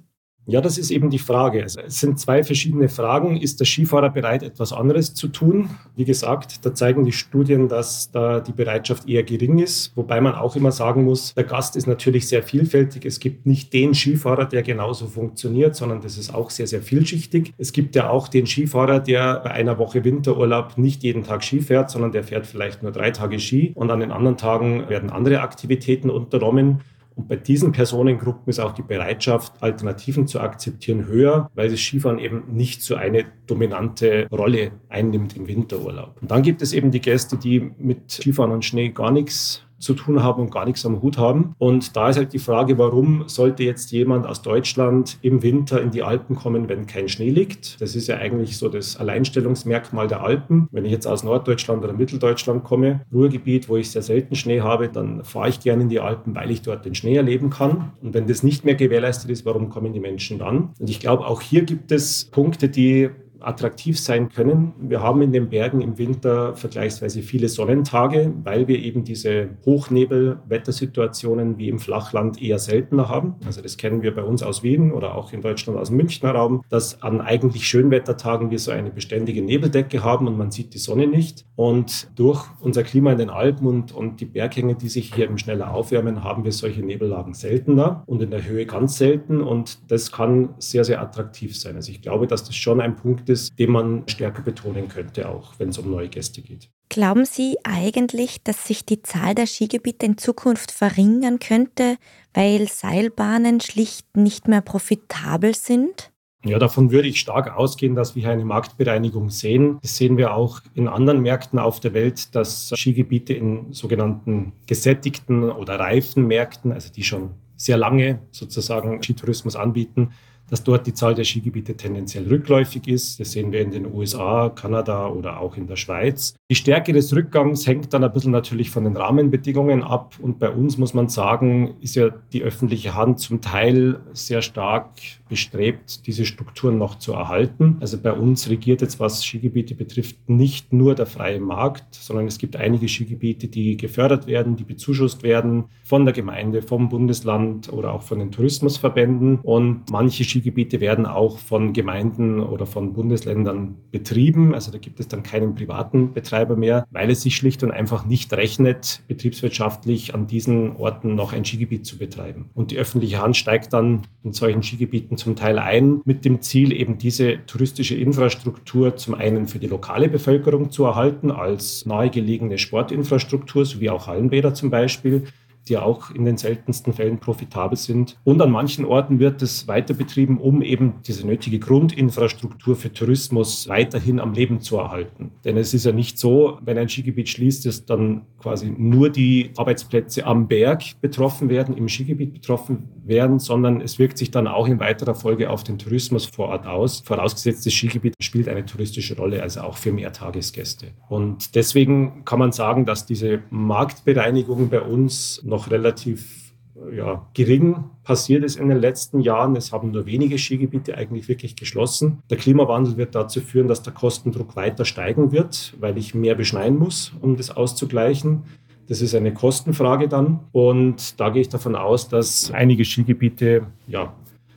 Ja, 0.48 0.60
das 0.60 0.80
ist 0.80 0.90
eben 0.90 1.12
die 1.12 1.20
Frage. 1.20 1.62
Also, 1.62 1.82
es 1.82 2.00
sind 2.00 2.20
zwei 2.20 2.44
verschiedene 2.44 2.90
Fragen. 2.90 3.38
Ist 3.38 3.60
der 3.60 3.66
Skifahrer 3.66 4.10
bereit, 4.10 4.42
etwas 4.42 4.74
anderes 4.74 5.14
zu 5.14 5.28
tun? 5.28 5.70
Wie 5.96 6.04
gesagt, 6.04 6.66
da 6.66 6.74
zeigen 6.74 7.06
die 7.06 7.12
Studien, 7.12 7.68
dass 7.68 8.10
da 8.10 8.40
die 8.40 8.52
Bereitschaft 8.52 9.08
eher 9.08 9.22
gering 9.22 9.60
ist. 9.60 9.96
Wobei 9.96 10.20
man 10.20 10.34
auch 10.34 10.56
immer 10.56 10.72
sagen 10.72 11.06
muss, 11.06 11.36
der 11.36 11.44
Gast 11.44 11.76
ist 11.76 11.86
natürlich 11.86 12.28
sehr 12.28 12.42
vielfältig. 12.42 13.06
Es 13.06 13.20
gibt 13.20 13.46
nicht 13.46 13.72
den 13.72 13.94
Skifahrer, 13.94 14.46
der 14.46 14.64
genauso 14.64 15.06
funktioniert, 15.06 15.76
sondern 15.76 16.02
das 16.02 16.18
ist 16.18 16.34
auch 16.34 16.50
sehr, 16.50 16.66
sehr 16.66 16.82
vielschichtig. 16.82 17.54
Es 17.60 17.72
gibt 17.72 17.96
ja 17.96 18.10
auch 18.10 18.28
den 18.28 18.48
Skifahrer, 18.48 19.00
der 19.00 19.42
bei 19.42 19.52
einer 19.52 19.78
Woche 19.78 20.04
Winterurlaub 20.04 20.76
nicht 20.76 21.04
jeden 21.04 21.24
Tag 21.24 21.44
Ski 21.44 21.62
fährt, 21.62 21.92
sondern 21.92 22.12
der 22.12 22.24
fährt 22.24 22.48
vielleicht 22.48 22.82
nur 22.82 22.92
drei 22.92 23.12
Tage 23.12 23.40
Ski 23.40 23.74
und 23.76 23.92
an 23.92 24.00
den 24.00 24.12
anderen 24.12 24.38
Tagen 24.38 24.90
werden 24.90 25.12
andere 25.12 25.42
Aktivitäten 25.42 26.10
unternommen. 26.10 26.82
Und 27.22 27.28
bei 27.28 27.36
diesen 27.36 27.72
Personengruppen 27.72 28.50
ist 28.50 28.60
auch 28.60 28.72
die 28.72 28.82
Bereitschaft, 28.82 29.62
Alternativen 29.62 30.26
zu 30.26 30.40
akzeptieren, 30.40 31.06
höher, 31.06 31.52
weil 31.54 31.70
das 31.70 31.80
Skifahren 31.80 32.18
eben 32.18 32.46
nicht 32.52 32.82
so 32.82 32.96
eine 32.96 33.26
dominante 33.46 34.28
Rolle 34.32 34.72
einnimmt 34.90 35.38
im 35.38 35.48
Winterurlaub. 35.48 36.18
Und 36.20 36.32
dann 36.32 36.42
gibt 36.42 36.64
es 36.64 36.74
eben 36.74 36.90
die 36.90 37.00
Gäste, 37.00 37.38
die 37.38 37.60
mit 37.78 38.10
Skifahren 38.10 38.52
und 38.52 38.66
Schnee 38.66 38.90
gar 38.90 39.12
nichts 39.12 39.64
zu 39.82 39.94
tun 39.94 40.24
haben 40.24 40.42
und 40.42 40.52
gar 40.52 40.66
nichts 40.66 40.86
am 40.86 41.02
Hut 41.02 41.18
haben. 41.18 41.56
Und 41.58 41.96
da 41.96 42.10
ist 42.10 42.18
halt 42.18 42.34
die 42.34 42.40
Frage, 42.40 42.78
warum 42.78 43.24
sollte 43.28 43.64
jetzt 43.64 43.92
jemand 43.92 44.26
aus 44.26 44.42
Deutschland 44.42 45.18
im 45.22 45.44
Winter 45.44 45.82
in 45.82 45.92
die 45.92 46.04
Alpen 46.04 46.36
kommen, 46.36 46.70
wenn 46.70 46.88
kein 46.88 47.10
Schnee 47.10 47.30
liegt? 47.30 47.82
Das 47.82 47.96
ist 47.96 48.08
ja 48.08 48.18
eigentlich 48.18 48.58
so 48.58 48.70
das 48.70 48.98
Alleinstellungsmerkmal 48.98 50.08
der 50.08 50.22
Alpen. 50.22 50.68
Wenn 50.72 50.86
ich 50.86 50.92
jetzt 50.92 51.08
aus 51.08 51.24
Norddeutschland 51.24 51.84
oder 51.84 51.94
Mitteldeutschland 51.94 52.64
komme, 52.64 53.02
Ruhrgebiet, 53.12 53.68
wo 53.68 53.78
ich 53.78 53.92
sehr 53.92 54.02
selten 54.02 54.36
Schnee 54.36 54.62
habe, 54.62 54.90
dann 54.90 55.24
fahre 55.24 55.50
ich 55.50 55.60
gerne 55.60 55.84
in 55.84 55.90
die 55.90 56.00
Alpen, 56.00 56.36
weil 56.36 56.52
ich 56.52 56.62
dort 56.62 56.86
den 56.86 56.96
Schnee 56.96 57.16
erleben 57.16 57.50
kann. 57.50 57.94
Und 58.02 58.14
wenn 58.14 58.28
das 58.28 58.44
nicht 58.44 58.64
mehr 58.64 58.76
gewährleistet 58.76 59.30
ist, 59.32 59.46
warum 59.46 59.70
kommen 59.70 59.94
die 59.94 60.00
Menschen 60.00 60.40
dann? 60.40 60.70
Und 60.80 60.90
ich 60.90 61.00
glaube, 61.00 61.26
auch 61.26 61.42
hier 61.42 61.64
gibt 61.64 61.92
es 61.92 62.26
Punkte, 62.26 62.70
die 62.70 63.10
attraktiv 63.42 64.00
sein 64.00 64.30
können. 64.30 64.74
Wir 64.80 65.02
haben 65.02 65.22
in 65.22 65.32
den 65.32 65.50
Bergen 65.50 65.82
im 65.82 65.98
Winter 65.98 66.56
vergleichsweise 66.56 67.22
viele 67.22 67.50
Sonnentage, 67.50 68.34
weil 68.44 68.68
wir 68.68 68.80
eben 68.80 69.04
diese 69.04 69.50
Hochnebelwettersituationen 69.66 71.58
wie 71.58 71.70
im 71.70 71.80
Flachland 71.80 72.42
eher 72.42 72.60
seltener 72.60 73.10
haben. 73.10 73.36
Also 73.46 73.62
das 73.62 73.78
kennen 73.78 74.02
wir 74.02 74.14
bei 74.14 74.24
uns 74.24 74.44
aus 74.44 74.64
Wien 74.64 74.92
oder 74.92 75.16
auch 75.16 75.34
in 75.34 75.42
Deutschland 75.42 75.80
aus 75.80 75.88
dem 75.88 75.98
Münchner 75.98 76.32
Raum, 76.32 76.64
dass 76.70 77.02
an 77.02 77.22
eigentlich 77.22 77.68
Schönwettertagen 77.68 78.52
wir 78.52 78.60
so 78.60 78.72
eine 78.72 78.92
beständige 78.92 79.42
Nebeldecke 79.42 80.04
haben 80.04 80.28
und 80.28 80.38
man 80.38 80.52
sieht 80.52 80.74
die 80.74 80.80
Sonne 80.80 81.08
nicht. 81.08 81.46
Und 81.56 82.10
durch 82.16 82.46
unser 82.60 82.84
Klima 82.84 83.12
in 83.12 83.18
den 83.18 83.30
Alpen 83.30 83.68
und, 83.68 83.92
und 83.92 84.20
die 84.20 84.26
Berghänge, 84.26 84.76
die 84.76 84.90
sich 84.90 85.14
hier 85.14 85.26
eben 85.26 85.38
schneller 85.38 85.74
aufwärmen, 85.74 86.24
haben 86.24 86.44
wir 86.44 86.52
solche 86.52 86.82
Nebellagen 86.82 87.34
seltener 87.34 88.04
und 88.06 88.22
in 88.22 88.32
der 88.32 88.46
Höhe 88.46 88.66
ganz 88.66 88.98
selten. 88.98 89.42
Und 89.42 89.92
das 89.92 90.12
kann 90.12 90.50
sehr, 90.60 90.84
sehr 90.84 91.02
attraktiv 91.02 91.60
sein. 91.60 91.76
Also 91.76 91.92
ich 91.92 92.02
glaube, 92.02 92.28
dass 92.28 92.44
das 92.44 92.56
schon 92.56 92.82
ein 92.82 92.96
Punkt 92.96 93.30
ist, 93.32 93.58
den 93.58 93.72
man 93.72 94.04
stärker 94.08 94.42
betonen 94.42 94.88
könnte, 94.88 95.30
auch 95.30 95.54
wenn 95.58 95.70
es 95.70 95.78
um 95.78 95.90
neue 95.90 96.10
Gäste 96.10 96.42
geht. 96.42 96.70
Glauben 96.90 97.26
Sie 97.26 97.58
eigentlich, 97.64 98.44
dass 98.44 98.68
sich 98.68 98.86
die 98.86 99.02
Zahl 99.02 99.34
der 99.34 99.48
Skigebiete 99.48 100.06
in 100.06 100.18
Zukunft 100.18 100.72
verringern 100.72 101.40
könnte, 101.40 101.98
weil 102.34 102.68
Seilbahnen 102.68 103.62
schlicht 103.62 104.18
nicht 104.18 104.48
mehr 104.48 104.62
profitabel 104.62 105.56
sind? 105.56 106.12
Ja, 106.44 106.58
davon 106.58 106.92
würde 106.92 107.08
ich 107.08 107.20
stark 107.20 107.56
ausgehen, 107.56 107.94
dass 107.96 108.16
wir 108.16 108.24
hier 108.24 108.32
eine 108.32 108.46
Marktbereinigung 108.46 109.30
sehen. 109.30 109.78
Das 109.82 109.96
sehen 109.96 110.18
wir 110.18 110.34
auch 110.34 110.62
in 110.74 110.88
anderen 110.88 111.22
Märkten 111.22 111.60
auf 111.60 111.80
der 111.80 111.94
Welt, 111.94 112.36
dass 112.36 112.74
Skigebiete 112.76 113.34
in 113.34 113.72
sogenannten 113.74 114.54
gesättigten 114.66 115.52
oder 115.52 115.80
reifen 115.80 116.26
Märkten, 116.26 116.72
also 116.72 116.92
die 116.92 117.04
schon 117.04 117.32
sehr 117.56 117.78
lange 117.78 118.20
sozusagen 118.32 119.04
Skitourismus 119.04 119.56
anbieten, 119.56 120.14
dass 120.52 120.64
dort 120.64 120.86
die 120.86 120.94
Zahl 120.94 121.16
der 121.16 121.24
Skigebiete 121.24 121.76
tendenziell 121.76 122.28
rückläufig 122.28 122.88
ist. 122.88 123.20
Das 123.20 123.32
sehen 123.32 123.54
wir 123.54 123.62
in 123.62 123.72
den 123.72 123.92
USA, 123.92 124.50
Kanada 124.50 125.08
oder 125.08 125.40
auch 125.40 125.56
in 125.56 125.66
der 125.66 125.78
Schweiz. 125.78 126.36
Die 126.52 126.56
Stärke 126.56 126.92
des 126.92 127.16
Rückgangs 127.16 127.66
hängt 127.66 127.94
dann 127.94 128.04
ein 128.04 128.12
bisschen 128.12 128.34
natürlich 128.34 128.70
von 128.70 128.84
den 128.84 128.98
Rahmenbedingungen 128.98 129.82
ab. 129.82 130.16
Und 130.22 130.40
bei 130.40 130.50
uns 130.50 130.78
muss 130.78 130.94
man 130.94 131.08
sagen, 131.08 131.76
ist 131.80 131.96
ja 131.96 132.10
die 132.34 132.44
öffentliche 132.44 132.96
Hand 132.96 133.22
zum 133.22 133.40
Teil 133.40 134.02
sehr 134.12 134.42
stark 134.42 134.90
bestrebt, 135.30 136.06
diese 136.08 136.26
Strukturen 136.26 136.78
noch 136.78 137.00
zu 137.00 137.14
erhalten. 137.14 137.78
Also 137.80 137.98
bei 137.98 138.12
uns 138.12 138.50
regiert 138.50 138.82
jetzt, 138.82 139.00
was 139.00 139.24
Skigebiete 139.24 139.76
betrifft, 139.76 140.18
nicht 140.28 140.74
nur 140.74 140.94
der 140.94 141.06
freie 141.06 141.40
Markt, 141.40 141.96
sondern 141.96 142.28
es 142.28 142.38
gibt 142.38 142.58
einige 142.58 142.90
Skigebiete, 142.90 143.48
die 143.48 143.78
gefördert 143.78 144.28
werden, 144.28 144.58
die 144.58 144.66
bezuschusst 144.66 145.24
werden 145.24 145.64
von 145.86 146.04
der 146.04 146.14
Gemeinde, 146.14 146.62
vom 146.62 146.90
Bundesland 146.90 147.72
oder 147.72 147.94
auch 147.94 148.02
von 148.02 148.20
den 148.20 148.32
Tourismusverbänden. 148.32 149.40
Und 149.40 149.90
manche 149.90 150.26
Skigebiete 150.26 150.41
werden 150.46 151.06
auch 151.06 151.38
von 151.38 151.74
Gemeinden 151.74 152.40
oder 152.40 152.66
von 152.66 152.94
Bundesländern 152.94 153.76
betrieben. 153.92 154.54
Also 154.54 154.72
da 154.72 154.78
gibt 154.78 155.00
es 155.00 155.08
dann 155.08 155.24
keinen 155.24 155.56
privaten 155.56 156.14
Betreiber 156.14 156.56
mehr, 156.56 156.86
weil 156.92 157.10
es 157.10 157.22
sich 157.22 157.36
schlicht 157.36 157.64
und 157.64 157.72
einfach 157.72 158.06
nicht 158.06 158.34
rechnet, 158.34 159.02
betriebswirtschaftlich 159.08 160.14
an 160.14 160.28
diesen 160.28 160.76
Orten 160.76 161.16
noch 161.16 161.34
ein 161.34 161.46
Skigebiet 161.46 161.86
zu 161.86 161.98
betreiben. 161.98 162.50
Und 162.54 162.72
die 162.72 162.78
öffentliche 162.78 163.22
Hand 163.22 163.38
steigt 163.38 163.74
dann 163.74 164.04
in 164.24 164.34
solchen 164.34 164.64
Skigebieten 164.64 165.18
zum 165.18 165.36
Teil 165.36 165.60
ein, 165.60 166.02
mit 166.06 166.26
dem 166.26 166.42
Ziel, 166.42 166.72
eben 166.74 166.98
diese 166.98 167.46
touristische 167.46 167.96
Infrastruktur 167.96 168.96
zum 168.96 169.16
einen 169.16 169.48
für 169.48 169.60
die 169.60 169.68
lokale 169.68 170.10
Bevölkerung 170.10 170.72
zu 170.72 170.86
erhalten, 170.86 171.32
als 171.32 171.86
nahegelegene 171.86 172.58
Sportinfrastruktur, 172.58 173.66
sowie 173.66 173.90
auch 173.90 174.08
Hallenbäder 174.08 174.54
zum 174.54 174.70
Beispiel, 174.70 175.26
die 175.68 175.78
auch 175.78 176.12
in 176.12 176.26
den 176.26 176.38
seltensten 176.38 176.94
Fällen 176.94 177.20
profitabel 177.20 177.78
sind. 177.78 178.18
Und 178.24 178.42
an 178.42 178.52
manchen 178.52 178.86
Orten 178.86 179.20
wird 179.20 179.42
es 179.42 179.68
weiter 179.68 179.94
betrieben, 179.94 180.40
um 180.40 180.62
eben 180.62 180.96
diese 181.06 181.26
nötige 181.26 181.60
Grundinfrastruktur 181.60 182.76
für 182.76 182.92
Tourismus 182.92 183.68
weiterhin 183.68 184.20
am 184.20 184.34
Leben 184.34 184.62
zu 184.62 184.78
erhalten. 184.78 185.32
Denn 185.46 185.58
es 185.58 185.74
ist 185.74 185.86
ja 185.86 185.92
nicht 185.92 186.18
so, 186.18 186.58
wenn 186.64 186.78
ein 186.78 186.90
Skigebiet 186.90 187.30
schließt, 187.30 187.66
dass 187.66 187.86
dann 187.86 188.24
quasi 188.40 188.74
nur 188.76 189.10
die 189.10 189.52
Arbeitsplätze 189.58 190.26
am 190.26 190.48
Berg 190.48 191.00
betroffen 191.02 191.50
werden, 191.50 191.78
im 191.78 191.88
Skigebiet 191.88 192.34
betroffen 192.34 192.90
werden, 193.04 193.40
sondern 193.40 193.82
es 193.82 194.00
wirkt 194.00 194.18
sich 194.18 194.32
dann 194.32 194.48
auch 194.48 194.68
in 194.68 194.80
weiterer 194.80 195.16
Folge 195.16 195.50
auf 195.50 195.64
den 195.64 195.78
Tourismus 195.78 196.26
vor 196.26 196.50
Ort 196.50 196.66
aus. 196.66 197.02
Vorausgesetzt, 197.06 197.66
das 197.66 197.74
Skigebiet 197.74 198.16
spielt 198.22 198.48
eine 198.48 198.66
touristische 198.66 199.16
Rolle, 199.16 199.42
also 199.44 199.62
auch 199.62 199.78
für 199.78 199.92
Mehrtagesgäste. 199.92 200.88
Und 201.10 201.56
deswegen 201.56 202.26
kann 202.26 202.40
man 202.40 202.52
sagen, 202.52 202.86
dass 202.86 203.06
diese 203.06 203.44
Marktbereinigung 203.50 204.70
bei 204.70 204.82
uns 204.82 205.42
noch 205.52 205.70
relativ 205.70 206.54
ja, 206.92 207.28
gering 207.34 207.84
passiert 208.04 208.44
ist 208.44 208.56
in 208.56 208.70
den 208.70 208.80
letzten 208.80 209.20
Jahren. 209.20 209.56
Es 209.56 209.72
haben 209.72 209.92
nur 209.92 210.06
wenige 210.06 210.40
Skigebiete 210.40 210.98
eigentlich 210.98 211.28
wirklich 211.28 211.56
geschlossen. 211.56 212.24
Der 212.30 212.38
Klimawandel 212.38 212.98
wird 212.98 213.14
dazu 213.14 213.42
führen, 213.42 213.68
dass 213.68 213.84
der 213.84 213.94
Kostendruck 213.94 214.56
weiter 214.56 214.86
steigen 214.86 215.32
wird, 215.32 215.76
weil 215.80 215.98
ich 215.98 216.16
mehr 216.16 216.34
beschneien 216.34 216.80
muss, 216.80 217.14
um 217.22 217.36
das 217.36 217.56
auszugleichen. 217.56 218.44
Das 218.88 219.02
ist 219.02 219.14
eine 219.14 219.34
Kostenfrage 219.34 220.08
dann. 220.08 220.40
Und 220.54 221.20
da 221.20 221.30
gehe 221.30 221.42
ich 221.42 221.50
davon 221.50 221.76
aus, 221.76 222.08
dass 222.08 222.52
einige 222.52 222.84
Skigebiete 222.84 223.68
ja, 223.88 224.14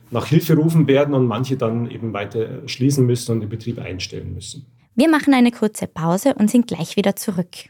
nach 0.09 0.25
Hilfe 0.25 0.55
rufen 0.55 0.87
werden 0.87 1.13
und 1.13 1.27
manche 1.27 1.57
dann 1.57 1.91
eben 1.91 2.13
weiter 2.13 2.67
schließen 2.67 3.05
müssen 3.05 3.33
und 3.33 3.41
den 3.41 3.49
Betrieb 3.49 3.77
einstellen 3.79 4.33
müssen. 4.33 4.65
Wir 4.95 5.09
machen 5.09 5.33
eine 5.33 5.51
kurze 5.51 5.87
Pause 5.87 6.33
und 6.35 6.49
sind 6.49 6.67
gleich 6.67 6.95
wieder 6.95 7.15
zurück. 7.15 7.69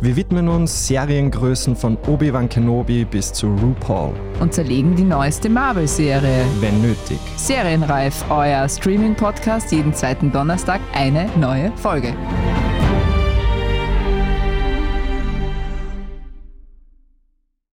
Wir 0.00 0.14
widmen 0.14 0.48
uns 0.48 0.86
Seriengrößen 0.86 1.74
von 1.74 1.98
Obi-Wan 2.06 2.48
Kenobi 2.48 3.04
bis 3.04 3.32
zu 3.32 3.48
RuPaul. 3.48 4.14
Und 4.38 4.54
zerlegen 4.54 4.94
die 4.94 5.02
neueste 5.02 5.48
Marvel-Serie. 5.48 6.46
Wenn 6.60 6.80
nötig. 6.80 7.18
Serienreif, 7.36 8.24
euer 8.30 8.68
Streaming-Podcast, 8.68 9.72
jeden 9.72 9.92
zweiten 9.92 10.30
Donnerstag 10.30 10.80
eine 10.94 11.28
neue 11.36 11.76
Folge. 11.76 12.14